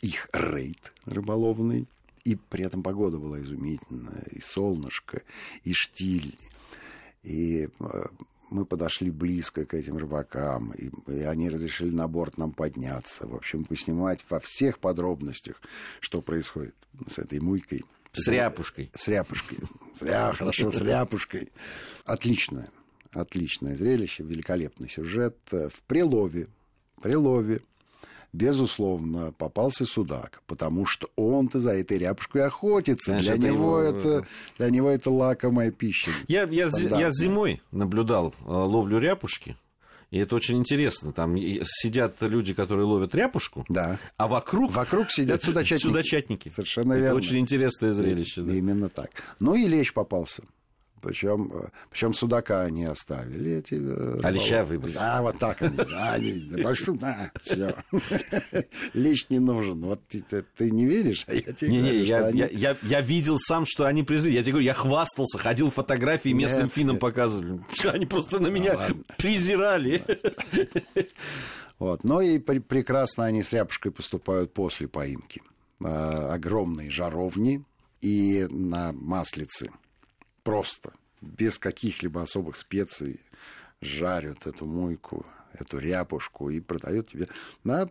их 0.02 0.28
рейд 0.34 0.92
рыболовный, 1.06 1.88
и 2.24 2.34
при 2.34 2.66
этом 2.66 2.82
погода 2.82 3.18
была 3.18 3.40
изумительная, 3.40 4.24
и 4.30 4.40
солнышко, 4.40 5.22
и 5.64 5.72
штиль, 5.72 6.38
и 7.22 7.70
э, 7.80 8.04
мы 8.50 8.64
подошли 8.64 9.10
близко 9.10 9.64
к 9.64 9.74
этим 9.74 9.96
рыбакам, 9.96 10.72
и, 10.72 10.90
и 11.10 11.20
они 11.22 11.48
разрешили 11.48 11.90
на 11.90 12.08
борт 12.08 12.38
нам 12.38 12.52
подняться, 12.52 13.26
в 13.26 13.34
общем, 13.34 13.64
поснимать 13.64 14.20
во 14.28 14.40
всех 14.40 14.78
подробностях, 14.78 15.60
что 16.00 16.22
происходит 16.22 16.74
с 17.08 17.18
этой 17.18 17.40
муйкой. 17.40 17.84
С 18.12 18.28
ряпушкой. 18.28 18.90
С 18.94 19.08
ряпушкой. 19.08 19.58
Зря, 19.98 20.32
хорошо, 20.32 20.70
с 20.70 20.80
ряпушкой. 20.80 21.52
Отличное, 22.04 22.70
отличное 23.12 23.76
зрелище, 23.76 24.22
великолепный 24.22 24.88
сюжет. 24.88 25.36
В 25.50 25.82
Прилове, 25.86 26.48
Прилове 27.02 27.60
безусловно, 28.36 29.32
попался 29.32 29.86
судак, 29.86 30.42
потому 30.46 30.86
что 30.86 31.08
он-то 31.16 31.58
за 31.58 31.72
этой 31.72 31.98
ряпушкой 31.98 32.46
охотится. 32.46 33.12
Знаешь, 33.12 33.24
для, 33.24 33.34
это 33.34 33.42
него 33.42 33.80
его... 33.80 33.98
это, 33.98 34.26
для 34.58 34.70
него 34.70 34.90
это 34.90 35.10
лакомая 35.10 35.70
пища. 35.70 36.10
Я, 36.28 36.44
я, 36.44 36.68
я 36.98 37.10
зимой 37.10 37.62
наблюдал 37.72 38.34
э, 38.40 38.44
ловлю 38.46 38.98
ряпушки. 38.98 39.56
И 40.10 40.18
это 40.18 40.36
очень 40.36 40.58
интересно. 40.58 41.12
Там 41.12 41.36
сидят 41.64 42.16
люди, 42.20 42.54
которые 42.54 42.86
ловят 42.86 43.14
ряпушку, 43.14 43.64
да. 43.68 43.98
а 44.16 44.28
вокруг... 44.28 44.72
Вокруг 44.72 45.10
сидят 45.10 45.42
судачатники. 45.42 45.88
судачатники. 45.88 46.48
Совершенно 46.48 46.92
это 46.92 47.02
верно. 47.02 47.16
очень 47.16 47.38
интересное 47.38 47.92
зрелище. 47.92 48.42
Да. 48.42 48.54
Именно 48.54 48.88
так. 48.88 49.10
Ну 49.40 49.54
и 49.54 49.66
лещ 49.66 49.92
попался. 49.92 50.44
Причем, 51.06 51.52
э, 51.54 51.68
причем 51.88 52.12
судака 52.12 52.62
они 52.62 52.84
оставили. 52.84 53.58
Эти, 53.58 53.74
э, 53.74 54.20
а 54.24 54.30
леща 54.30 54.64
выбросили. 54.64 54.98
Да, 54.98 55.22
вот 55.22 55.38
так 55.38 55.62
они. 55.62 56.50
Большую, 56.64 56.98
да, 56.98 57.30
все. 57.42 57.76
Лещ 58.92 59.26
не 59.28 59.38
нужен. 59.38 59.82
Вот 59.82 60.00
ты, 60.08 60.20
ты, 60.20 60.42
ты 60.42 60.68
не 60.68 60.84
веришь, 60.84 61.24
а 61.28 61.34
я 61.34 61.52
тебе 61.52 61.70
не, 61.70 61.78
говорю, 61.78 61.94
не, 61.94 62.04
я, 62.04 62.24
они... 62.24 62.38
я, 62.40 62.48
я, 62.48 62.76
я 62.82 63.00
видел 63.02 63.38
сам, 63.38 63.66
что 63.66 63.84
они 63.84 64.02
призы. 64.02 64.30
Я 64.30 64.42
тебе 64.42 64.54
говорю, 64.54 64.66
я 64.66 64.74
хвастался, 64.74 65.38
ходил 65.38 65.70
фотографии 65.70 66.30
местным 66.30 66.64
нет, 66.64 66.72
финнам 66.72 66.96
нет. 66.96 67.00
показывали. 67.00 67.60
Они 67.84 68.06
просто 68.06 68.40
на 68.40 68.48
меня 68.48 68.72
а, 68.72 68.88
презирали. 69.16 70.02
Вот. 71.78 72.02
Но 72.02 72.20
и 72.20 72.40
при, 72.40 72.58
прекрасно 72.58 73.26
они 73.26 73.44
с 73.44 73.52
ряпушкой 73.52 73.92
поступают 73.92 74.52
после 74.52 74.88
поимки. 74.88 75.40
А, 75.80 76.32
огромные 76.34 76.90
жаровни 76.90 77.62
и 78.00 78.48
на 78.50 78.92
маслице– 78.92 79.70
просто, 80.46 80.92
без 81.20 81.58
каких-либо 81.58 82.22
особых 82.22 82.56
специй, 82.56 83.18
жарят 83.80 84.46
эту 84.46 84.64
мойку 84.64 85.26
эту 85.60 85.78
ряпушку 85.78 86.50
и 86.50 86.60
продает 86.60 87.08
тебе 87.08 87.28
на 87.64 87.86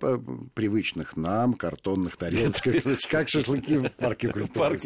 привычных 0.53 1.15
нам 1.17 1.53
картонных 1.53 2.17
тарелках, 2.17 2.75
как 3.09 3.29
шашлыки 3.29 3.77
в 3.77 3.89
парке 3.91 4.29
культуры. 4.29 4.79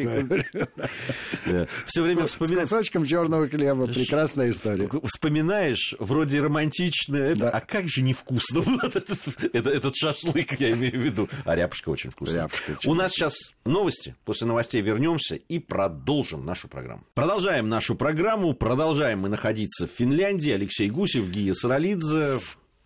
Все 1.85 2.01
время 2.01 2.25
вспоминаешь... 2.25 2.67
С 2.67 2.71
кусочком 2.71 3.05
черного 3.05 3.47
хлеба. 3.47 3.87
Прекрасная 3.87 4.51
история. 4.51 4.89
Вспоминаешь, 5.03 5.95
вроде 5.99 6.39
романтично, 6.39 7.33
а 7.49 7.61
как 7.61 7.87
же 7.87 8.01
невкусно 8.01 8.63
этот 9.53 9.95
шашлык, 9.95 10.59
я 10.59 10.71
имею 10.71 10.99
в 10.99 11.03
виду. 11.03 11.29
А 11.45 11.55
ряпушка 11.55 11.89
очень 11.89 12.11
вкусная. 12.11 12.49
У 12.85 12.93
нас 12.93 13.11
сейчас 13.11 13.33
новости. 13.65 14.15
После 14.25 14.47
новостей 14.47 14.81
вернемся 14.81 15.35
и 15.35 15.59
продолжим 15.59 16.45
нашу 16.45 16.67
программу. 16.67 17.03
Продолжаем 17.13 17.69
нашу 17.69 17.95
программу. 17.95 18.53
Продолжаем 18.53 19.19
мы 19.19 19.29
находиться 19.29 19.87
в 19.87 19.91
Финляндии. 19.91 20.51
Алексей 20.51 20.89
Гусев, 20.89 21.29
Гия 21.29 21.53
Саралидзе 21.53 22.39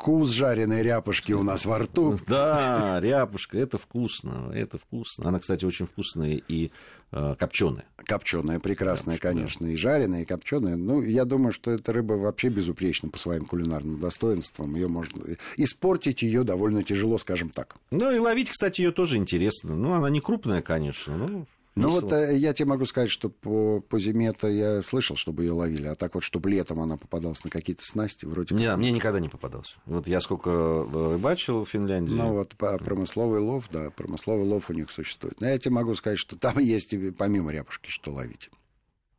вкус 0.03 0.31
жареной 0.31 0.83
ряпушки 0.83 1.31
у 1.31 1.43
нас 1.43 1.65
во 1.65 1.79
рту. 1.79 2.17
Да, 2.27 2.99
ряпушка, 2.99 3.57
это 3.57 3.77
вкусно, 3.77 4.51
это 4.53 4.77
вкусно. 4.77 5.29
Она, 5.29 5.39
кстати, 5.39 5.63
очень 5.63 5.85
вкусная 5.87 6.41
и 6.45 6.71
э, 7.13 7.35
копченая. 7.39 7.85
Копченая, 7.95 8.59
прекрасная, 8.59 9.15
Копченая. 9.15 9.33
конечно, 9.35 9.67
и 9.67 9.75
жареная, 9.77 10.23
и 10.23 10.25
копченая. 10.25 10.75
Ну, 10.75 11.01
я 11.01 11.23
думаю, 11.23 11.53
что 11.53 11.71
эта 11.71 11.93
рыба 11.93 12.13
вообще 12.13 12.49
безупречна 12.49 13.09
по 13.09 13.17
своим 13.17 13.45
кулинарным 13.45 14.01
достоинствам. 14.01 14.75
Ее 14.75 14.89
можно 14.89 15.23
испортить 15.55 16.21
ее 16.21 16.43
довольно 16.43 16.83
тяжело, 16.83 17.17
скажем 17.17 17.49
так. 17.49 17.77
Ну 17.91 18.11
и 18.11 18.19
ловить, 18.19 18.49
кстати, 18.49 18.81
ее 18.81 18.91
тоже 18.91 19.15
интересно. 19.15 19.73
Ну, 19.73 19.93
она 19.93 20.09
не 20.09 20.19
крупная, 20.19 20.61
конечно, 20.61 21.15
но 21.15 21.45
ну 21.75 21.89
вот 21.89 22.11
э, 22.11 22.37
я 22.37 22.53
тебе 22.53 22.67
могу 22.67 22.85
сказать, 22.85 23.09
что 23.09 23.29
по, 23.29 23.81
по 23.81 23.99
зиме-то 23.99 24.47
я 24.47 24.83
слышал, 24.83 25.15
чтобы 25.15 25.43
ее 25.43 25.53
ловили, 25.53 25.87
а 25.87 25.95
так 25.95 26.13
вот, 26.13 26.23
чтобы 26.23 26.49
летом 26.51 26.79
она 26.79 26.97
попадалась 26.97 27.43
на 27.43 27.49
какие-то 27.49 27.85
снасти, 27.85 28.25
вроде 28.25 28.53
Не, 28.53 28.75
мне 28.75 28.91
никогда 28.91 29.19
не 29.19 29.29
попадался. 29.29 29.77
Вот 29.85 30.07
я 30.07 30.21
сколько 30.21 30.49
э, 30.49 31.11
рыбачил 31.11 31.65
в 31.65 31.69
Финляндии. 31.69 32.13
Ну 32.13 32.33
вот 32.33 32.55
промысловый 32.55 33.39
лов, 33.39 33.65
да, 33.71 33.89
промысловый 33.89 34.45
лов 34.45 34.69
у 34.69 34.73
них 34.73 34.91
существует. 34.91 35.41
Но 35.41 35.47
я 35.47 35.57
тебе 35.57 35.71
могу 35.71 35.95
сказать, 35.95 36.19
что 36.19 36.37
там 36.37 36.57
есть 36.59 36.93
помимо 37.17 37.51
ряпушки 37.51 37.89
что 37.89 38.11
ловить. 38.11 38.49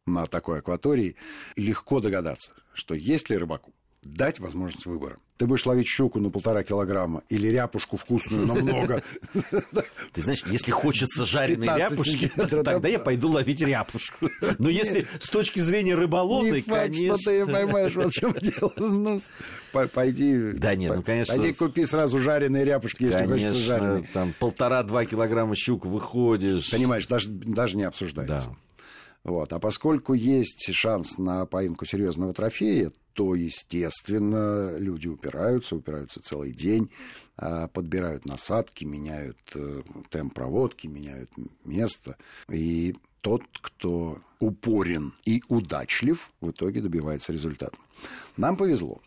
На 0.07 0.27
такой 0.27 0.59
акватории 0.59 1.17
легко 1.57 2.01
догадаться, 2.01 2.53
что 2.73 2.95
если 2.95 3.35
рыбаку 3.35 3.73
дать 4.03 4.39
возможность 4.39 4.87
выбора. 4.87 5.19
Ты 5.37 5.49
будешь 5.49 5.67
ловить 5.67 5.89
щуку 5.89 6.21
на 6.21 6.31
полтора 6.31 6.63
килограмма 6.63 7.25
или 7.29 7.49
ряпушку 7.49 7.97
вкусную, 7.97 8.47
но 8.47 8.55
много. 8.55 9.03
Ты 10.13 10.23
знаешь, 10.23 10.45
если 10.47 10.71
хочется 10.71 11.27
жареной 11.27 11.67
ряпушки, 11.67 12.31
тогда 12.37 12.89
я 12.89 13.01
пойду 13.01 13.29
ловить 13.29 13.61
ряпушку. 13.61 14.31
Но 14.59 14.69
если 14.69 15.09
с 15.19 15.29
точки 15.29 15.59
зрения 15.59 15.97
рыболовной, 15.97 16.63
конечно... 16.63 17.19
что 17.19 17.31
ты 17.31 17.47
поймаешь, 17.47 17.95
вот 17.97 18.07
в 18.07 18.13
чем 18.13 18.33
дело. 18.35 18.73
Ну, 18.77 19.21
пойди... 19.93 20.53
Да 20.53 20.77
нет, 20.77 20.95
ну, 20.95 21.03
конечно... 21.03 21.35
Пойди 21.35 21.53
купи 21.53 21.85
сразу 21.85 22.21
жареные 22.21 22.65
ряпушки, 22.65 23.05
если 23.05 23.27
хочется 23.27 23.55
жареные. 23.55 24.09
там 24.13 24.33
полтора-два 24.39 25.05
килограмма 25.05 25.57
щук 25.57 25.85
выходишь. 25.85 26.71
Понимаешь, 26.71 27.09
даже 27.09 27.77
не 27.77 27.83
обсуждается. 27.83 28.57
Вот. 29.25 29.55
А 29.55 29.59
поскольку 29.59 30.13
есть 30.13 30.73
шанс 30.75 31.17
на 31.17 31.47
поимку 31.47 31.87
серьезного 31.87 32.35
трофея, 32.35 32.93
то, 33.15 33.35
естественно, 33.35 34.77
люди 34.77 35.09
упираются, 35.09 35.77
упираются 35.77 36.23
целый 36.23 36.53
день, 36.53 36.91
а, 37.37 37.69
подбирают 37.69 38.27
насадки, 38.27 38.85
меняют 38.85 39.39
э, 39.55 39.83
темп 40.11 40.35
проводки, 40.35 40.89
меняют 40.89 41.31
место. 41.65 42.17
И 42.51 42.97
тот, 43.23 43.43
кто 43.63 44.21
упорен 44.41 45.15
и 45.25 45.43
удачлив, 45.49 46.31
в 46.43 46.51
итоге 46.51 46.83
добивается 46.83 47.33
результата. 47.33 47.77
Нам 48.37 48.59
повезло, 48.59 49.01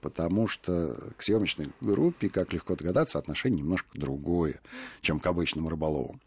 потому 0.00 0.48
что 0.48 1.12
к 1.18 1.22
съемочной 1.22 1.72
группе, 1.82 2.30
как 2.30 2.54
легко 2.54 2.74
догадаться, 2.74 3.18
отношение 3.18 3.60
немножко 3.60 3.88
другое, 3.92 4.60
чем 5.02 5.20
к 5.20 5.26
обычным 5.26 5.68
рыболовам. 5.68 6.20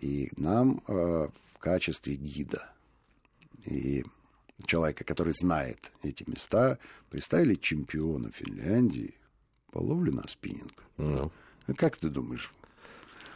И 0.00 0.30
нам 0.36 0.82
э, 0.88 1.28
в 1.54 1.58
качестве 1.58 2.16
гида 2.16 2.72
и 3.64 4.04
человека, 4.66 5.04
который 5.04 5.34
знает 5.34 5.92
эти 6.02 6.24
места, 6.26 6.78
представили 7.10 7.54
чемпиона 7.54 8.30
Финляндии 8.30 9.14
по 9.70 9.78
ловле 9.78 10.12
на 10.12 10.26
спиннинг. 10.26 10.84
Ну. 10.96 11.30
Как 11.76 11.96
ты 11.96 12.08
думаешь? 12.08 12.52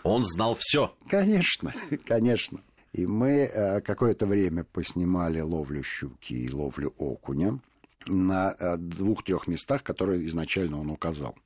Он 0.02 0.24
знал 0.24 0.56
все. 0.58 0.94
Конечно, 1.08 1.74
конечно. 2.06 2.60
И 2.92 3.06
мы 3.06 3.30
э, 3.30 3.80
какое-то 3.80 4.26
время 4.26 4.64
поснимали 4.64 5.40
ловлю 5.40 5.82
щуки 5.82 6.34
и 6.34 6.50
ловлю 6.50 6.94
окуня 6.98 7.60
на 8.06 8.54
э, 8.58 8.76
двух-трех 8.76 9.46
местах, 9.46 9.82
которые 9.82 10.26
изначально 10.26 10.78
он 10.78 10.90
указал. 10.90 11.36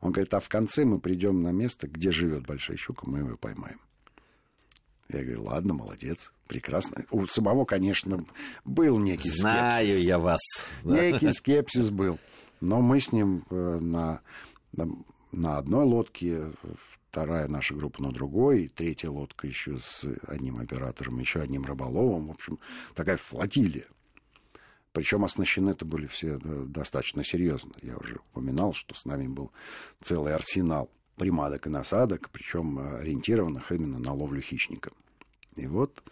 Он 0.00 0.12
говорит, 0.12 0.34
а 0.34 0.40
в 0.40 0.48
конце 0.48 0.84
мы 0.84 0.98
придем 0.98 1.42
на 1.42 1.52
место, 1.52 1.88
где 1.88 2.12
живет 2.12 2.46
большая 2.46 2.76
щука, 2.76 3.08
мы 3.08 3.20
ее 3.20 3.36
поймаем. 3.38 3.80
Я 5.14 5.22
говорю, 5.22 5.44
ладно, 5.44 5.74
молодец, 5.74 6.32
прекрасно. 6.48 7.04
У 7.10 7.24
самого, 7.26 7.64
конечно, 7.64 8.24
был 8.64 8.98
некий 8.98 9.30
Знаю 9.30 9.86
скепсис. 9.86 10.06
я 10.06 10.18
вас. 10.18 10.40
Некий 10.82 11.30
скепсис 11.32 11.90
был. 11.90 12.18
Но 12.60 12.80
мы 12.80 13.00
с 13.00 13.12
ним 13.12 13.44
э, 13.50 13.78
на, 13.80 14.20
на, 14.72 14.88
на 15.30 15.58
одной 15.58 15.84
лодке, 15.84 16.50
вторая 17.10 17.46
наша 17.46 17.74
группа 17.74 18.02
на 18.02 18.10
другой, 18.10 18.66
третья 18.74 19.08
лодка 19.08 19.46
еще 19.46 19.78
с 19.78 20.04
одним 20.26 20.58
оператором, 20.58 21.20
еще 21.20 21.40
одним 21.40 21.64
рыболовом. 21.64 22.26
В 22.26 22.30
общем, 22.32 22.58
такая 22.94 23.16
флотилия. 23.16 23.86
Причем 24.90 25.24
оснащены 25.24 25.70
это 25.70 25.84
были 25.84 26.08
все 26.08 26.40
э, 26.42 26.64
достаточно 26.66 27.22
серьезно. 27.22 27.72
Я 27.82 27.96
уже 27.98 28.16
упоминал, 28.32 28.74
что 28.74 28.96
с 28.96 29.04
нами 29.04 29.28
был 29.28 29.52
целый 30.02 30.34
арсенал 30.34 30.90
примадок 31.16 31.68
и 31.68 31.70
насадок, 31.70 32.30
причем 32.30 32.80
э, 32.80 32.98
ориентированных 32.98 33.70
именно 33.70 34.00
на 34.00 34.12
ловлю 34.12 34.40
хищника. 34.40 34.90
И 35.56 35.66
вот 35.66 36.02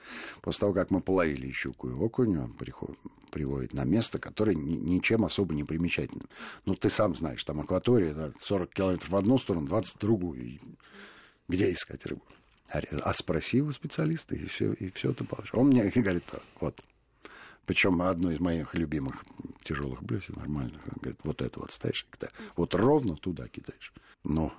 после 0.40 0.60
того, 0.60 0.72
как 0.72 0.90
мы 0.90 1.00
половили 1.00 1.50
щуку 1.52 1.90
и 1.90 1.92
окунь, 1.92 2.38
он 2.38 2.52
приходит, 2.52 2.98
приводит 3.30 3.74
на 3.74 3.84
место, 3.84 4.18
которое 4.18 4.54
ни, 4.54 4.74
ничем 4.74 5.24
особо 5.24 5.54
не 5.54 5.64
примечательно. 5.64 6.24
Ну, 6.64 6.74
ты 6.74 6.90
сам 6.90 7.14
знаешь, 7.16 7.42
там 7.44 7.60
акватория, 7.60 8.14
да, 8.14 8.32
40 8.40 8.70
километров 8.72 9.10
в 9.10 9.16
одну 9.16 9.38
сторону, 9.38 9.66
20 9.66 9.94
в 9.94 9.98
другую. 9.98 10.60
Где 11.48 11.72
искать 11.72 12.06
рыбу? 12.06 12.22
А 12.70 13.12
спроси 13.14 13.60
у 13.60 13.70
специалиста, 13.72 14.34
и 14.34 14.46
все, 14.46 14.72
и 14.72 14.90
все 14.90 15.12
ты 15.12 15.24
получишь. 15.24 15.54
Он 15.54 15.68
мне 15.68 15.84
говорит, 15.94 16.24
вот, 16.60 16.80
причем 17.66 18.00
одно 18.02 18.30
из 18.30 18.40
моих 18.40 18.74
любимых 18.74 19.24
тяжелых 19.62 20.02
блюд, 20.02 20.28
нормальных, 20.28 20.80
он 20.86 20.94
говорит, 21.00 21.20
вот 21.24 21.42
это 21.42 21.60
вот 21.60 21.72
ставишь, 21.72 22.06
вот 22.56 22.74
ровно 22.74 23.16
туда 23.16 23.48
кидаешь. 23.48 23.92
Ну, 24.24 24.52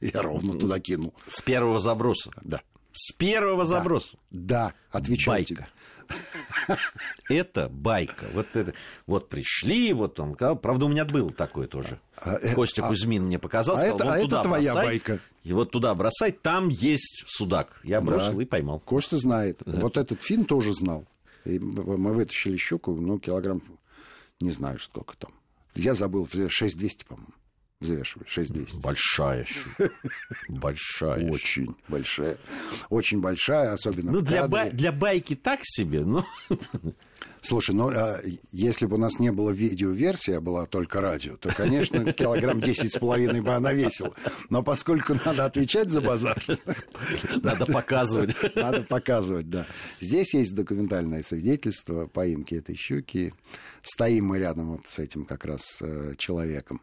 я 0.00 0.22
ровно 0.22 0.58
туда 0.58 0.78
кинул. 0.80 1.14
С 1.26 1.40
первого 1.42 1.80
заброса? 1.80 2.30
Да. 2.42 2.60
С 2.96 3.12
первого 3.12 3.64
да. 3.64 3.68
заброса? 3.68 4.16
Да, 4.30 4.72
отвечаю 4.90 5.36
байка. 5.36 5.46
тебе. 5.46 5.66
Это 7.28 7.68
байка. 7.68 8.26
Вот, 8.32 8.46
это, 8.54 8.72
вот 9.06 9.28
пришли, 9.28 9.92
вот 9.92 10.18
он, 10.18 10.34
правда, 10.34 10.86
у 10.86 10.88
меня 10.88 11.04
был 11.04 11.30
такой 11.30 11.66
тоже. 11.66 12.00
А, 12.16 12.38
э, 12.40 12.54
Костя 12.54 12.84
а, 12.84 12.88
Кузьмин 12.88 13.24
мне 13.24 13.38
показал, 13.38 13.74
а 13.74 13.78
сказал, 13.78 13.96
это, 13.96 14.14
а 14.14 14.20
туда 14.20 14.38
это 14.38 14.48
твоя 14.48 14.72
бросай, 14.72 14.86
байка. 14.86 15.20
И 15.42 15.52
вот 15.52 15.72
туда 15.72 15.94
бросай, 15.94 16.32
там 16.32 16.68
есть 16.68 17.24
судак. 17.26 17.80
Я 17.82 18.00
бросил 18.00 18.36
да. 18.36 18.42
и 18.42 18.46
поймал. 18.46 18.80
Костя 18.80 19.18
знает. 19.18 19.60
Да. 19.66 19.78
Вот 19.80 19.96
этот 19.98 20.22
фин 20.22 20.44
тоже 20.44 20.72
знал. 20.72 21.04
И 21.44 21.58
мы 21.58 22.14
вытащили 22.14 22.56
щуку, 22.56 22.94
ну, 22.94 23.18
килограмм, 23.18 23.62
не 24.40 24.50
знаю, 24.50 24.78
сколько 24.78 25.16
там. 25.16 25.32
Я 25.74 25.94
забыл, 25.94 26.26
6200, 26.26 27.04
по-моему 27.04 27.32
взвешивали 27.86 28.28
6200. 28.28 28.80
Большая 28.80 29.44
щука. 29.44 29.90
Большая. 30.48 31.30
Очень 31.30 31.74
большая. 31.88 32.38
Очень 32.90 33.20
большая, 33.20 33.72
особенно 33.72 34.12
Ну, 34.12 34.20
для, 34.20 34.46
ба- 34.48 34.70
для 34.70 34.92
байки 34.92 35.34
так 35.34 35.60
себе, 35.62 36.04
но... 36.04 36.26
Слушай, 37.42 37.76
ну, 37.76 37.90
а, 37.90 38.20
если 38.50 38.86
бы 38.86 38.96
у 38.96 38.98
нас 38.98 39.20
не 39.20 39.30
было 39.30 39.50
видеоверсии, 39.50 40.32
а 40.32 40.40
была 40.40 40.66
только 40.66 41.00
радио, 41.00 41.36
то, 41.36 41.48
конечно, 41.54 42.12
килограмм 42.12 42.60
десять 42.60 42.92
с 42.92 42.98
половиной 42.98 43.40
бы 43.40 43.52
она 43.52 43.72
весила. 43.72 44.12
Но 44.50 44.64
поскольку 44.64 45.14
надо 45.24 45.44
отвечать 45.44 45.90
за 45.90 46.00
базар... 46.00 46.42
Надо 47.42 47.66
показывать. 47.66 48.34
Надо 48.56 48.82
показывать, 48.82 49.48
да. 49.48 49.64
Здесь 50.00 50.34
есть 50.34 50.56
документальное 50.56 51.22
свидетельство 51.22 52.06
поимки 52.06 52.56
этой 52.56 52.74
щуки. 52.74 53.32
Стоим 53.82 54.26
мы 54.26 54.38
рядом 54.40 54.72
вот 54.72 54.88
с 54.88 54.98
этим 54.98 55.24
как 55.24 55.44
раз 55.44 55.78
э, 55.82 56.14
человеком 56.18 56.80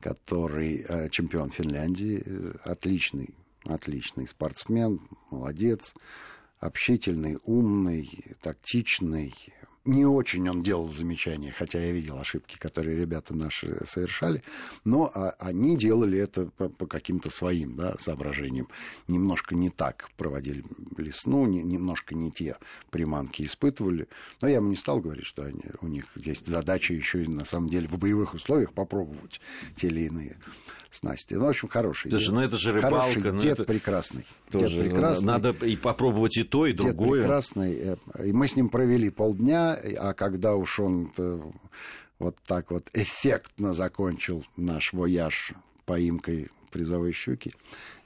который 0.00 0.84
э, 0.88 1.08
чемпион 1.10 1.50
Финляндии, 1.50 2.22
э, 2.24 2.52
отличный, 2.64 3.34
отличный 3.64 4.26
спортсмен, 4.26 5.00
молодец, 5.30 5.94
общительный, 6.58 7.38
умный, 7.44 8.24
тактичный, 8.40 9.34
не 9.84 10.04
очень 10.04 10.48
он 10.48 10.62
делал 10.62 10.88
замечания, 10.88 11.52
хотя 11.56 11.80
я 11.80 11.92
видел 11.92 12.18
ошибки, 12.18 12.58
которые 12.58 12.98
ребята 12.98 13.34
наши 13.34 13.80
совершали, 13.86 14.42
но 14.84 15.10
а, 15.14 15.30
они 15.38 15.76
делали 15.76 16.18
это 16.18 16.46
по, 16.46 16.68
по 16.68 16.86
каким-то 16.86 17.30
своим 17.30 17.76
да, 17.76 17.96
соображениям. 17.98 18.68
Немножко 19.08 19.54
не 19.54 19.70
так 19.70 20.10
проводили 20.16 20.64
лесну, 20.96 21.46
не, 21.46 21.62
немножко 21.62 22.14
не 22.14 22.30
те 22.30 22.56
приманки 22.90 23.42
испытывали. 23.42 24.08
Но 24.40 24.48
я 24.48 24.56
ему 24.56 24.68
не 24.68 24.76
стал 24.76 25.00
говорить, 25.00 25.26
что 25.26 25.44
они, 25.44 25.64
у 25.80 25.86
них 25.86 26.06
есть 26.16 26.46
задача 26.46 26.92
еще 26.92 27.24
и 27.24 27.28
на 27.28 27.44
самом 27.44 27.68
деле 27.68 27.88
в 27.88 27.98
боевых 27.98 28.34
условиях 28.34 28.72
попробовать 28.72 29.40
те 29.76 29.88
или 29.88 30.02
иные 30.02 30.36
снасти. 30.90 31.34
Ну, 31.34 31.46
в 31.46 31.48
общем, 31.48 31.68
хороший 31.68 32.10
Слушай, 32.10 32.24
дед. 32.26 32.34
ну 32.34 32.40
это 32.40 32.56
же 32.56 32.72
рыбалка. 32.72 32.96
Хороший 32.96 33.32
ну, 33.32 33.38
дед 33.38 33.52
это 33.52 33.64
прекрасный. 33.64 34.26
Тоже 34.50 34.76
дед 34.76 34.90
прекрасный. 34.90 35.26
Надо 35.26 35.50
и 35.64 35.76
попробовать 35.76 36.36
и 36.36 36.42
то, 36.42 36.66
и 36.66 36.72
дед 36.72 36.96
другое. 36.96 37.20
прекрасный. 37.20 37.74
Э, 37.74 37.96
и 38.26 38.32
мы 38.32 38.48
с 38.48 38.56
ним 38.56 38.68
провели 38.68 39.10
полдня, 39.10 39.69
а 39.74 40.14
когда 40.14 40.54
уж 40.54 40.80
он 40.80 41.12
э, 41.16 41.40
вот 42.18 42.36
так 42.46 42.70
вот 42.70 42.88
эффектно 42.92 43.72
закончил 43.72 44.44
наш 44.56 44.92
вояж 44.92 45.52
поимкой 45.84 46.50
призовой 46.70 47.12
щуки, 47.12 47.52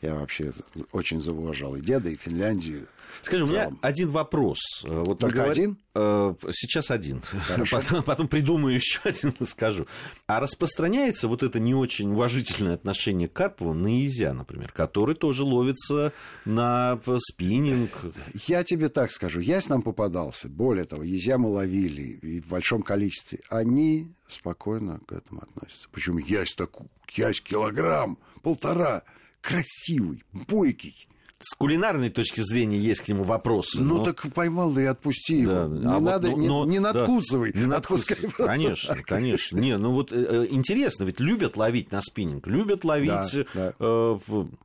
я 0.01 0.15
вообще 0.15 0.53
очень 0.93 1.21
зауважал 1.21 1.77
и 1.77 1.81
деда, 1.81 2.09
и 2.09 2.17
Финляндию. 2.17 2.87
Скажи, 3.23 3.45
у 3.45 3.47
меня 3.47 3.71
один 3.83 4.11
вопрос. 4.11 4.59
Э, 4.85 5.03
вот 5.05 5.19
Только 5.21 5.37
говор... 5.37 5.51
один? 5.51 5.79
Э, 5.97 6.35
сейчас 6.51 6.91
один. 6.91 7.23
Потом, 7.71 8.03
потом 8.03 8.29
придумаю 8.29 8.75
еще 8.77 9.01
один 9.05 9.31
и 9.39 9.45
скажу. 9.45 9.87
А 10.27 10.41
распространяется 10.41 11.29
вот 11.29 11.43
это 11.43 11.61
не 11.61 11.75
очень 11.75 12.11
уважительное 12.11 12.75
отношение 12.75 13.29
к 13.29 13.33
Карпову 13.33 13.75
на 13.75 14.05
Изя, 14.05 14.33
например, 14.33 14.73
который 14.73 15.15
тоже 15.15 15.45
ловится 15.45 16.13
на 16.45 16.99
спиннинг. 17.19 17.93
Я 18.49 18.65
тебе 18.65 18.89
так 18.89 19.13
скажу. 19.13 19.39
Ясь 19.41 19.69
нам 19.69 19.83
попадался. 19.83 20.49
Более 20.49 20.85
того, 20.85 21.07
Изя 21.07 21.39
мы 21.39 21.49
ловили 21.49 22.19
и 22.23 22.41
в 22.41 22.49
большом 22.49 22.83
количестве. 22.83 23.41
Они 23.49 24.13
спокойно 24.27 25.01
к 25.07 25.13
этому 25.13 25.43
относятся. 25.43 25.89
Почему 25.91 26.19
ясь 26.19 26.55
такой, 26.55 26.89
ясь 27.13 27.41
килограмм, 27.41 28.19
полтора, 28.43 29.05
красивый, 29.41 30.25
бойкий 30.33 31.09
с 31.45 31.55
кулинарной 31.55 32.11
точки 32.11 32.41
зрения 32.41 32.79
есть 32.79 33.03
к 33.03 33.09
нему 33.09 33.25
вопросы. 33.25 33.81
Ну 33.81 33.99
но... 33.99 34.05
так 34.05 34.33
поймал, 34.33 34.73
да 34.73 34.83
и 34.83 34.87
отпусти 34.87 35.45
да. 35.45 35.63
его. 35.65 35.75
Не 35.75 35.87
а 35.87 36.01
надо, 36.01 36.31
вот, 36.31 36.39
ну, 36.39 36.65
не, 36.65 36.73
не 36.73 36.79
надкусывай. 36.79 37.53
Да, 37.53 37.61
не 37.61 37.75
отпускай 37.75 38.17
просто. 38.17 38.47
Конечно, 38.47 38.97
конечно. 39.05 39.59
Не, 39.59 39.77
ну 39.77 39.93
вот 39.93 40.13
э, 40.13 40.17
э, 40.17 40.47
интересно, 40.51 41.05
ведь 41.05 41.21
любят 41.21 41.57
ловить 41.57 41.93
на 41.93 42.01
спиннинг, 42.01 42.47
любят 42.47 42.85
ловить, 42.85 43.11
да, 43.11 43.45
да. 43.55 43.75
Э, 43.79 44.19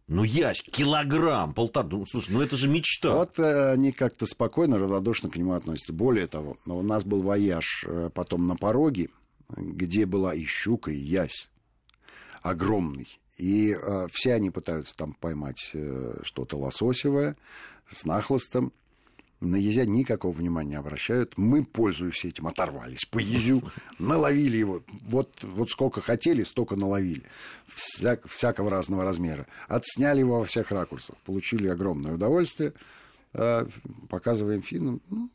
ну 0.07 0.23
ящик, 0.23 0.71
килограмм, 0.71 1.53
полтора. 1.53 1.87
Ну, 1.91 2.05
слушай, 2.09 2.31
ну 2.31 2.41
это 2.41 2.55
же 2.55 2.67
мечта. 2.67 3.13
Вот 3.13 3.37
э, 3.39 3.73
они 3.73 3.91
как-то 3.91 4.25
спокойно, 4.25 4.77
равнодушно 4.79 5.29
к 5.29 5.35
нему 5.35 5.53
относятся. 5.53 5.93
Более 5.93 6.27
того, 6.27 6.57
у 6.65 6.81
нас 6.81 7.03
был 7.03 7.21
вояж 7.21 7.85
э, 7.87 8.09
потом 8.13 8.47
на 8.47 8.55
пороге, 8.55 9.09
где 9.49 10.05
была 10.05 10.33
и 10.33 10.45
щука, 10.45 10.91
и 10.91 10.97
ясь 10.97 11.49
огромный. 12.41 13.19
И 13.39 13.73
э, 13.73 14.07
все 14.11 14.33
они 14.33 14.51
пытаются 14.51 14.95
там 14.95 15.13
поймать 15.13 15.71
э, 15.73 16.19
что-то 16.23 16.57
лососевое 16.57 17.37
с 17.89 18.05
нахлостом. 18.05 18.73
На 19.39 19.55
езя 19.55 19.85
никакого 19.85 20.33
внимания 20.33 20.71
не 20.71 20.75
обращают. 20.75 21.37
Мы, 21.37 21.63
пользуясь 21.63 22.25
этим, 22.25 22.47
оторвались 22.47 23.05
по 23.05 23.19
езю, 23.19 23.63
наловили 23.97 24.57
его. 24.57 24.83
Вот, 25.03 25.41
вот 25.43 25.69
сколько 25.69 26.01
хотели, 26.01 26.43
столько 26.43 26.75
наловили. 26.75 27.23
Вся, 27.67 28.19
всякого 28.25 28.69
разного 28.69 29.05
размера. 29.05 29.47
Отсняли 29.69 30.19
его 30.19 30.39
во 30.39 30.45
всех 30.45 30.71
ракурсах. 30.71 31.15
Получили 31.23 31.69
огромное 31.69 32.15
удовольствие. 32.15 32.73
Э, 33.33 33.65
показываем 34.09 34.61
финнам. 34.61 35.01
Ну, 35.09 35.29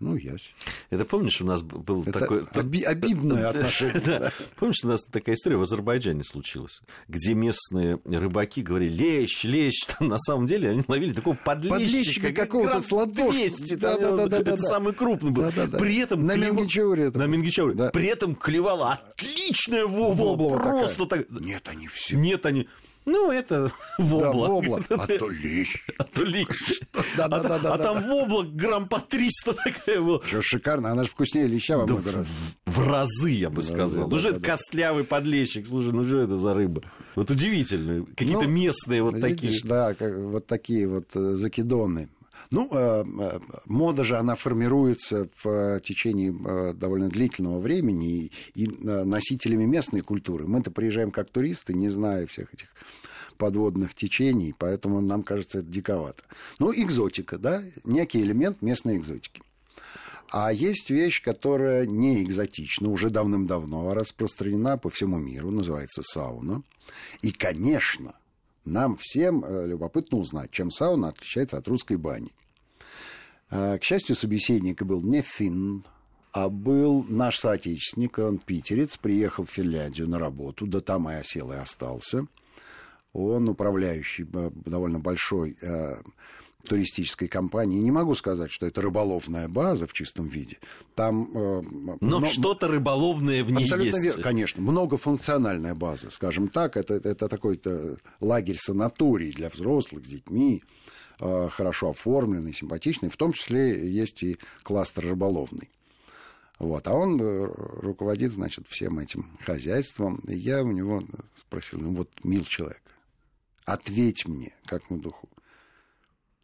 ну, 0.00 0.16
ясь. 0.16 0.54
Это 0.88 1.04
помнишь, 1.04 1.40
у 1.42 1.44
нас 1.44 1.62
был 1.62 2.02
Это 2.02 2.18
такой... 2.18 2.44
Оби- 2.54 2.82
обидное 2.82 3.48
отношение. 3.50 4.00
да. 4.00 4.32
Помнишь, 4.56 4.82
у 4.82 4.88
нас 4.88 5.04
такая 5.04 5.34
история 5.36 5.56
в 5.56 5.62
Азербайджане 5.62 6.24
случилась, 6.24 6.80
где 7.06 7.34
местные 7.34 8.00
рыбаки 8.06 8.62
говорили, 8.62 8.94
лещ, 8.94 9.44
лещ, 9.44 9.84
там 9.98 10.08
на 10.08 10.18
самом 10.18 10.46
деле 10.46 10.70
они 10.70 10.82
ловили 10.88 11.12
такого 11.12 11.34
подлещика. 11.34 11.78
Подлещика 11.78 12.32
какого-то 12.32 12.80
с 12.80 12.90
ладошки. 12.90 13.74
Да, 13.74 13.98
да, 13.98 14.12
да, 14.12 14.26
да, 14.26 14.38
это 14.38 14.56
самый 14.56 14.94
крупный 14.94 15.30
был. 15.30 15.50
При 15.78 15.98
этом... 15.98 16.26
На 16.26 16.34
Мингичауре. 16.34 17.10
На 17.10 17.26
Мингичауре. 17.26 17.90
При 17.90 18.06
этом 18.06 18.34
клевала 18.34 18.92
отличная 18.94 19.84
вобла. 19.86 20.58
Просто 20.58 21.06
так... 21.06 21.28
Нет, 21.30 21.68
они 21.68 21.88
все... 21.88 22.16
Нет, 22.16 22.46
они... 22.46 22.68
Ну, 23.10 23.30
это 23.30 23.72
вобла. 23.98 24.46
Да, 24.46 24.52
вобла. 24.52 24.84
А 24.88 25.06
то 25.06 25.28
лещ. 25.28 25.84
А 25.98 26.04
то 26.04 26.22
лещ. 26.22 26.80
Да, 27.16 27.28
да, 27.28 27.42
да, 27.42 27.58
да. 27.58 27.74
А 27.74 27.78
там 27.78 28.02
вобла 28.04 28.42
грамм 28.44 28.88
по 28.88 29.00
300 29.00 29.54
такая 29.54 30.00
вот. 30.00 30.24
Что 30.24 30.40
шикарно, 30.42 30.92
она 30.92 31.02
же 31.02 31.10
вкуснее 31.10 31.46
леща 31.46 31.76
во 31.76 31.86
много 31.86 32.12
раз. 32.12 32.28
В 32.66 32.86
разы, 32.86 33.30
я 33.30 33.50
бы 33.50 33.62
сказал. 33.62 34.08
Ну, 34.08 34.18
же 34.18 34.30
это 34.30 34.40
костлявый 34.40 35.04
подлещик, 35.04 35.66
слушай, 35.66 35.92
ну 35.92 36.04
что 36.04 36.20
это 36.20 36.36
за 36.36 36.54
рыба? 36.54 36.82
Вот 37.16 37.30
удивительно. 37.30 38.06
Какие-то 38.06 38.44
ну, 38.44 38.50
местные 38.50 39.02
вот 39.02 39.20
такие. 39.20 39.58
Да, 39.64 39.94
вот 39.98 40.46
такие 40.46 40.88
вот 40.88 41.08
э, 41.14 41.34
закидоны. 41.34 42.08
Ну, 42.50 42.68
э, 42.70 43.04
э, 43.04 43.38
мода 43.66 44.04
же, 44.04 44.16
она 44.16 44.34
формируется 44.34 45.28
в 45.42 45.80
течение 45.80 46.32
довольно 46.74 47.08
длительного 47.08 47.58
времени 47.58 48.30
и 48.54 48.66
носителями 48.66 49.64
местной 49.64 50.00
культуры. 50.00 50.46
Мы-то 50.46 50.70
приезжаем 50.70 51.10
как 51.10 51.30
туристы, 51.30 51.74
не 51.74 51.88
зная 51.88 52.26
всех 52.26 52.52
этих 52.54 52.68
подводных 53.40 53.94
течений, 53.94 54.54
поэтому 54.56 55.00
нам 55.00 55.22
кажется 55.22 55.60
это 55.60 55.68
диковато. 55.68 56.22
Ну, 56.58 56.74
экзотика, 56.74 57.38
да, 57.38 57.62
некий 57.84 58.20
элемент 58.20 58.60
местной 58.60 58.98
экзотики. 58.98 59.42
А 60.30 60.52
есть 60.52 60.90
вещь, 60.90 61.22
которая 61.22 61.86
не 61.86 62.22
экзотична, 62.22 62.90
уже 62.90 63.08
давным-давно 63.08 63.94
распространена 63.94 64.76
по 64.76 64.90
всему 64.90 65.18
миру, 65.18 65.50
называется 65.50 66.02
сауна. 66.02 66.62
И, 67.22 67.32
конечно, 67.32 68.14
нам 68.66 68.96
всем 68.96 69.42
э, 69.42 69.66
любопытно 69.66 70.18
узнать, 70.18 70.50
чем 70.50 70.70
сауна 70.70 71.08
отличается 71.08 71.56
от 71.56 71.66
русской 71.66 71.96
бани. 71.96 72.30
Э, 73.50 73.78
к 73.78 73.84
счастью, 73.84 74.16
собеседник 74.16 74.82
был 74.82 75.00
не 75.00 75.22
финн, 75.22 75.82
а 76.32 76.50
был 76.50 77.04
наш 77.08 77.38
соотечественник, 77.38 78.18
он 78.18 78.36
питерец, 78.36 78.98
приехал 78.98 79.46
в 79.46 79.50
Финляндию 79.50 80.08
на 80.08 80.18
работу, 80.18 80.66
да 80.66 80.80
там 80.80 81.08
и 81.08 81.14
осел 81.14 81.50
и 81.52 81.56
остался– 81.56 82.26
он 83.12 83.48
управляющий 83.48 84.26
э, 84.32 84.50
довольно 84.64 85.00
большой 85.00 85.56
э, 85.60 85.96
туристической 86.66 87.28
компании. 87.28 87.80
Не 87.80 87.90
могу 87.90 88.14
сказать, 88.14 88.50
что 88.50 88.66
это 88.66 88.82
рыболовная 88.82 89.48
база 89.48 89.86
в 89.86 89.92
чистом 89.92 90.28
виде. 90.28 90.58
Там, 90.94 91.30
э, 91.34 91.62
Но, 92.00 92.20
Но 92.20 92.26
что-то 92.26 92.68
рыболовное 92.68 93.42
в 93.44 93.52
ней 93.52 93.64
абсолютно 93.64 93.96
есть. 93.96 94.16
Вер... 94.16 94.22
Конечно, 94.22 94.62
многофункциональная 94.62 95.74
база, 95.74 96.10
скажем 96.10 96.48
так. 96.48 96.76
Это, 96.76 96.94
это 96.94 97.28
такой-то 97.28 97.96
лагерь-санаторий 98.20 99.32
для 99.32 99.48
взрослых 99.48 100.04
с 100.04 100.08
детьми, 100.08 100.62
э, 101.20 101.48
хорошо 101.50 101.90
оформленный, 101.90 102.52
симпатичный. 102.52 103.08
В 103.08 103.16
том 103.16 103.32
числе 103.32 103.88
есть 103.88 104.22
и 104.22 104.38
кластер 104.62 105.08
рыболовный. 105.08 105.70
Вот. 106.58 106.86
А 106.88 106.92
он 106.92 107.18
руководит, 107.18 108.32
значит, 108.32 108.66
всем 108.68 108.98
этим 108.98 109.26
хозяйством. 109.42 110.16
И 110.28 110.34
я 110.34 110.62
у 110.62 110.70
него 110.70 111.02
спросил, 111.38 111.80
ну 111.80 111.94
вот, 111.94 112.10
мил 112.22 112.44
человек, 112.44 112.82
Ответь 113.64 114.26
мне, 114.26 114.54
как 114.64 114.90
на 114.90 114.98
духу. 114.98 115.28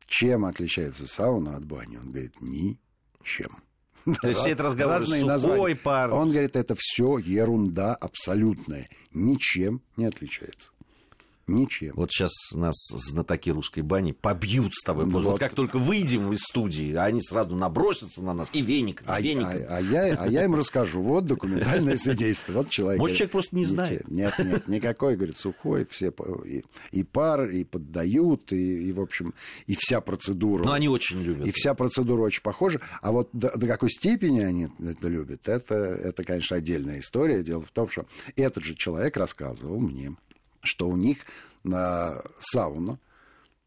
Чем 0.06 0.44
отличается 0.44 1.06
сауна 1.06 1.56
от 1.56 1.64
бани? 1.64 1.96
Он 1.96 2.10
говорит, 2.12 2.40
ничем. 2.40 3.50
То 4.22 4.28
есть 4.28 4.40
все 4.40 4.50
это 4.50 4.62
разговоры 4.62 5.00
Разные 5.00 5.20
сухой 5.20 5.32
названия. 5.32 5.76
пар. 5.76 6.12
Он 6.12 6.30
говорит, 6.30 6.54
это 6.54 6.76
все 6.78 7.18
ерунда 7.18 7.94
абсолютная. 7.94 8.88
Ничем 9.12 9.82
не 9.96 10.04
отличается. 10.04 10.70
Ничем. 11.56 11.92
Вот 11.94 12.10
сейчас 12.10 12.32
нас 12.52 12.74
знатоки 12.90 13.50
русской 13.50 13.80
бани 13.80 14.12
побьют 14.12 14.74
с 14.74 14.84
тобой. 14.84 15.06
Вот. 15.06 15.24
вот 15.24 15.40
как 15.40 15.54
только 15.54 15.78
выйдем 15.78 16.32
из 16.32 16.40
студии, 16.40 16.94
они 16.94 17.20
сразу 17.22 17.56
набросятся 17.56 18.22
на 18.22 18.34
нас 18.34 18.48
и 18.52 18.62
веник, 18.62 19.02
а, 19.06 19.20
веник. 19.20 19.46
А, 19.46 19.76
а, 19.76 19.80
я, 19.80 20.14
а 20.18 20.28
я 20.28 20.44
им 20.44 20.54
расскажу. 20.54 21.00
Вот 21.00 21.26
документальное 21.26 21.96
свидетельство. 21.96 22.52
Вот 22.52 22.70
человек. 22.70 23.00
Может, 23.00 23.16
человек 23.16 23.32
просто 23.32 23.56
не 23.56 23.64
знает. 23.64 24.08
Нет, 24.08 24.34
нет, 24.38 24.68
никакой, 24.68 25.16
говорит, 25.16 25.36
сухой. 25.38 25.86
Все 25.90 26.12
и, 26.44 26.64
и 26.90 27.02
пар, 27.02 27.48
и 27.50 27.64
поддают, 27.64 28.52
и, 28.52 28.88
и, 28.88 28.92
в 28.92 29.00
общем, 29.00 29.34
и 29.66 29.76
вся 29.78 30.00
процедура. 30.00 30.64
Но 30.64 30.72
они 30.72 30.88
очень 30.88 31.20
любят. 31.20 31.46
И 31.46 31.52
вся 31.52 31.74
процедура 31.74 32.22
очень 32.22 32.42
похожа. 32.42 32.80
А 33.00 33.12
вот 33.12 33.30
до, 33.32 33.56
до 33.56 33.66
какой 33.66 33.90
степени 33.90 34.40
они 34.40 34.68
это 34.78 35.08
любят, 35.08 35.48
это, 35.48 35.74
это, 35.74 36.24
конечно, 36.24 36.56
отдельная 36.56 36.98
история. 36.98 37.42
Дело 37.42 37.62
в 37.62 37.70
том, 37.70 37.88
что 37.88 38.06
этот 38.36 38.64
же 38.64 38.74
человек 38.74 39.16
рассказывал 39.16 39.80
мне, 39.80 40.16
что 40.66 40.88
у 40.88 40.96
них 40.96 41.18
на 41.64 42.22
сауна, 42.40 42.98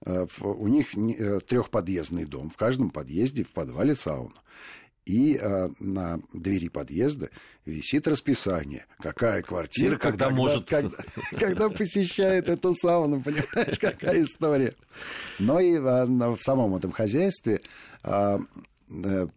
э, 0.06 0.26
у 0.42 0.68
них 0.68 0.96
э, 0.96 1.40
трехподъездный 1.42 2.26
дом, 2.26 2.50
в 2.50 2.58
каждом 2.58 2.90
подъезде 2.90 3.44
в 3.44 3.50
подвале 3.50 3.96
сауна. 3.96 4.36
И 5.06 5.40
э, 5.42 5.70
на 5.80 6.20
двери 6.34 6.68
подъезда 6.68 7.30
висит 7.66 8.08
расписание, 8.08 8.86
какая 9.00 9.42
квартира, 9.42 9.98
когда, 9.98 10.26
когда 10.26 10.30
может... 10.30 10.66
Когда, 10.66 10.98
когда 11.40 11.70
посещает 11.70 12.48
эту 12.48 12.76
сауну, 12.76 13.22
понимаешь, 13.22 13.80
какая 13.82 14.24
история. 14.24 14.76
Но 15.40 15.60
и 15.60 15.78
в 15.80 16.38
самом 16.42 16.76
этом 16.76 16.92
хозяйстве, 16.92 17.62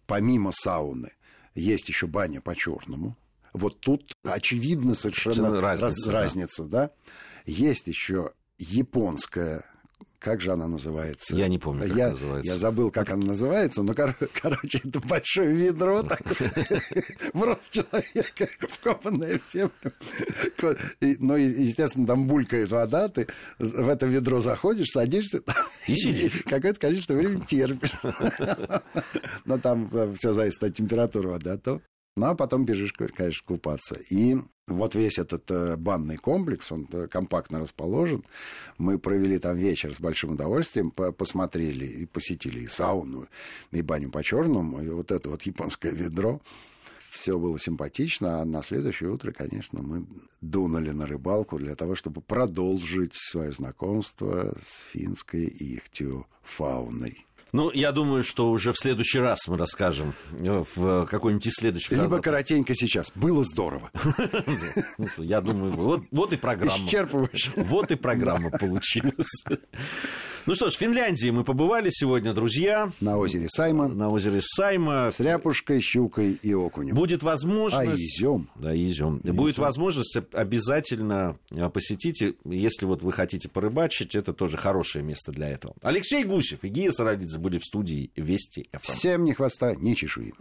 помимо 0.07 0.53
сауны, 0.53 1.13
есть 1.55 1.89
еще 1.89 2.07
баня 2.07 2.41
по-черному. 2.41 3.17
Вот 3.53 3.81
тут 3.81 4.13
очевидно 4.25 4.95
совершенно 4.95 5.61
разница, 5.61 6.13
разница 6.13 6.65
да. 6.65 6.87
да. 6.87 6.91
Есть 7.47 7.87
еще 7.87 8.33
японская 8.59 9.65
как 10.23 10.41
же 10.41 10.53
она 10.53 10.69
называется? 10.69 11.35
Я 11.35 11.49
не 11.49 11.59
помню, 11.59 11.89
как 11.89 11.97
я, 11.97 12.11
называется. 12.11 12.53
Я 12.53 12.57
забыл, 12.57 12.93
как 12.93 13.11
она 13.11 13.27
называется, 13.27 13.83
но, 13.83 13.93
кор- 13.93 14.17
короче, 14.41 14.81
это 14.85 15.01
большое 15.01 15.53
ведро 15.53 16.03
такое, 16.05 16.53
в 17.33 17.43
рост 17.43 17.73
человека, 17.73 18.47
вкопанное 18.69 19.41
в 19.41 19.53
землю. 19.53 19.93
Ну, 21.01 21.35
естественно, 21.35 22.07
там 22.07 22.29
булькает 22.29 22.71
вода, 22.71 23.09
ты 23.09 23.27
в 23.59 23.89
это 23.89 24.07
ведро 24.07 24.39
заходишь, 24.39 24.91
садишься, 24.93 25.43
и 25.89 25.97
сидишь. 25.97 26.45
Какое-то 26.45 26.79
количество 26.79 27.15
времени 27.15 27.45
терпишь. 27.45 27.93
Но 29.45 29.59
там 29.59 29.89
э, 29.93 30.15
все 30.17 30.33
зависит 30.33 30.63
от 30.63 30.75
температуры 30.75 31.31
воды, 31.31 31.51
а 31.51 31.59
то 31.59 31.81
Ну, 32.17 32.27
а 32.27 32.35
потом 32.35 32.67
бежишь, 32.67 32.93
конечно, 32.93 33.43
купаться. 33.47 33.99
И 34.11 34.37
вот 34.67 34.95
весь 34.95 35.19
этот 35.19 35.51
э, 35.51 35.77
банный 35.77 36.17
комплекс, 36.17 36.71
он 36.71 36.87
э, 36.93 37.09
компактно 37.11 37.59
расположен. 37.59 38.23
Мы 38.77 38.99
провели 38.99 39.39
там 39.39 39.57
вечер 39.57 39.95
с 39.95 40.01
большим 40.01 40.33
удовольствием, 40.33 40.91
посмотрели 40.91 41.87
и 41.87 42.07
посетили 42.07 42.61
и 42.61 42.69
сауну, 42.69 43.29
и 43.71 43.81
баню 43.81 44.11
по-черному, 44.11 44.83
и 44.83 44.89
вот 44.89 45.11
это 45.11 45.31
вот 45.31 45.43
японское 45.43 45.93
ведро. 45.93 46.43
Все 47.11 47.39
было 47.39 47.59
симпатично, 47.59 48.41
а 48.41 48.45
на 48.45 48.63
следующее 48.63 49.11
утро, 49.11 49.33
конечно, 49.33 49.83
мы 49.83 50.07
дунули 50.41 50.91
на 50.91 51.07
рыбалку 51.07 51.59
для 51.59 51.75
того, 51.75 51.95
чтобы 51.95 52.21
продолжить 52.21 53.15
свое 53.15 53.53
знакомство 53.53 54.55
с 54.65 54.81
финской 54.91 55.45
и 55.45 55.77
ихтиофауной. 55.77 57.27
Ну, 57.53 57.71
я 57.71 57.93
думаю, 57.93 58.23
что 58.25 58.51
уже 58.51 58.73
в 58.73 58.79
следующий 58.79 59.19
раз 59.19 59.47
мы 59.47 59.59
расскажем 59.59 60.15
э, 60.39 60.65
в 60.75 61.07
какой-нибудь 61.07 61.47
из 61.47 61.53
следующих... 61.53 61.93
Либо 61.93 62.19
коротенько 62.19 62.75
сейчас. 62.75 63.13
Было 63.15 63.45
здорово. 63.45 63.91
Ну, 64.99 65.25
я 65.25 65.41
думаю, 65.41 65.73
вот, 65.73 66.03
вот 66.11 66.33
и 66.33 66.37
программа. 66.37 66.87
Исчерпывающе. 66.87 67.51
Вот 67.57 67.91
и 67.91 67.97
программа 67.97 68.51
получилась. 68.51 69.45
Ну 70.45 70.57
что 70.57 70.71
ж, 70.71 70.75
в 70.75 70.79
Финляндии 70.79 71.31
мы 71.31 71.45
побывали 71.45 71.89
сегодня, 71.89 72.35
друзья. 72.35 72.91
На 73.01 73.17
озере 73.17 73.49
Сайма. 73.49 73.87
На 73.87 74.09
озере 74.09 74.41
Сайма. 74.43 75.13
С 75.13 75.21
ряпушкой, 75.21 75.81
щукой 75.81 76.33
и 76.43 76.53
окунем. 76.53 76.97
Будет 76.97 77.23
возможность... 77.23 77.93
А 77.93 77.95
изюм. 77.95 78.49
Да, 78.57 78.75
изюм. 78.75 79.19
И 79.19 79.31
Будет 79.31 79.55
изюм. 79.55 79.67
возможность 79.67 80.17
обязательно 80.33 81.37
а, 81.53 81.71
посетите. 81.71 82.35
Если 82.45 82.87
вот 82.87 83.03
вы 83.03 83.13
хотите 83.13 83.49
порыбачить, 83.49 84.17
это 84.17 84.33
тоже 84.33 84.57
хорошее 84.57 85.05
место 85.05 85.31
для 85.31 85.49
этого. 85.49 85.77
Алексей 85.81 86.25
Гусев 86.25 86.65
и 86.65 86.69
Гия 86.69 86.91
Саралидзе 86.91 87.39
были 87.39 87.59
в 87.59 87.65
студии 87.65 88.11
Вести 88.17 88.69
ФМ. 88.73 88.81
Всем 88.83 89.25
ни 89.25 89.31
хвоста, 89.33 89.77
ни 89.77 89.95
чешуи. 89.95 90.35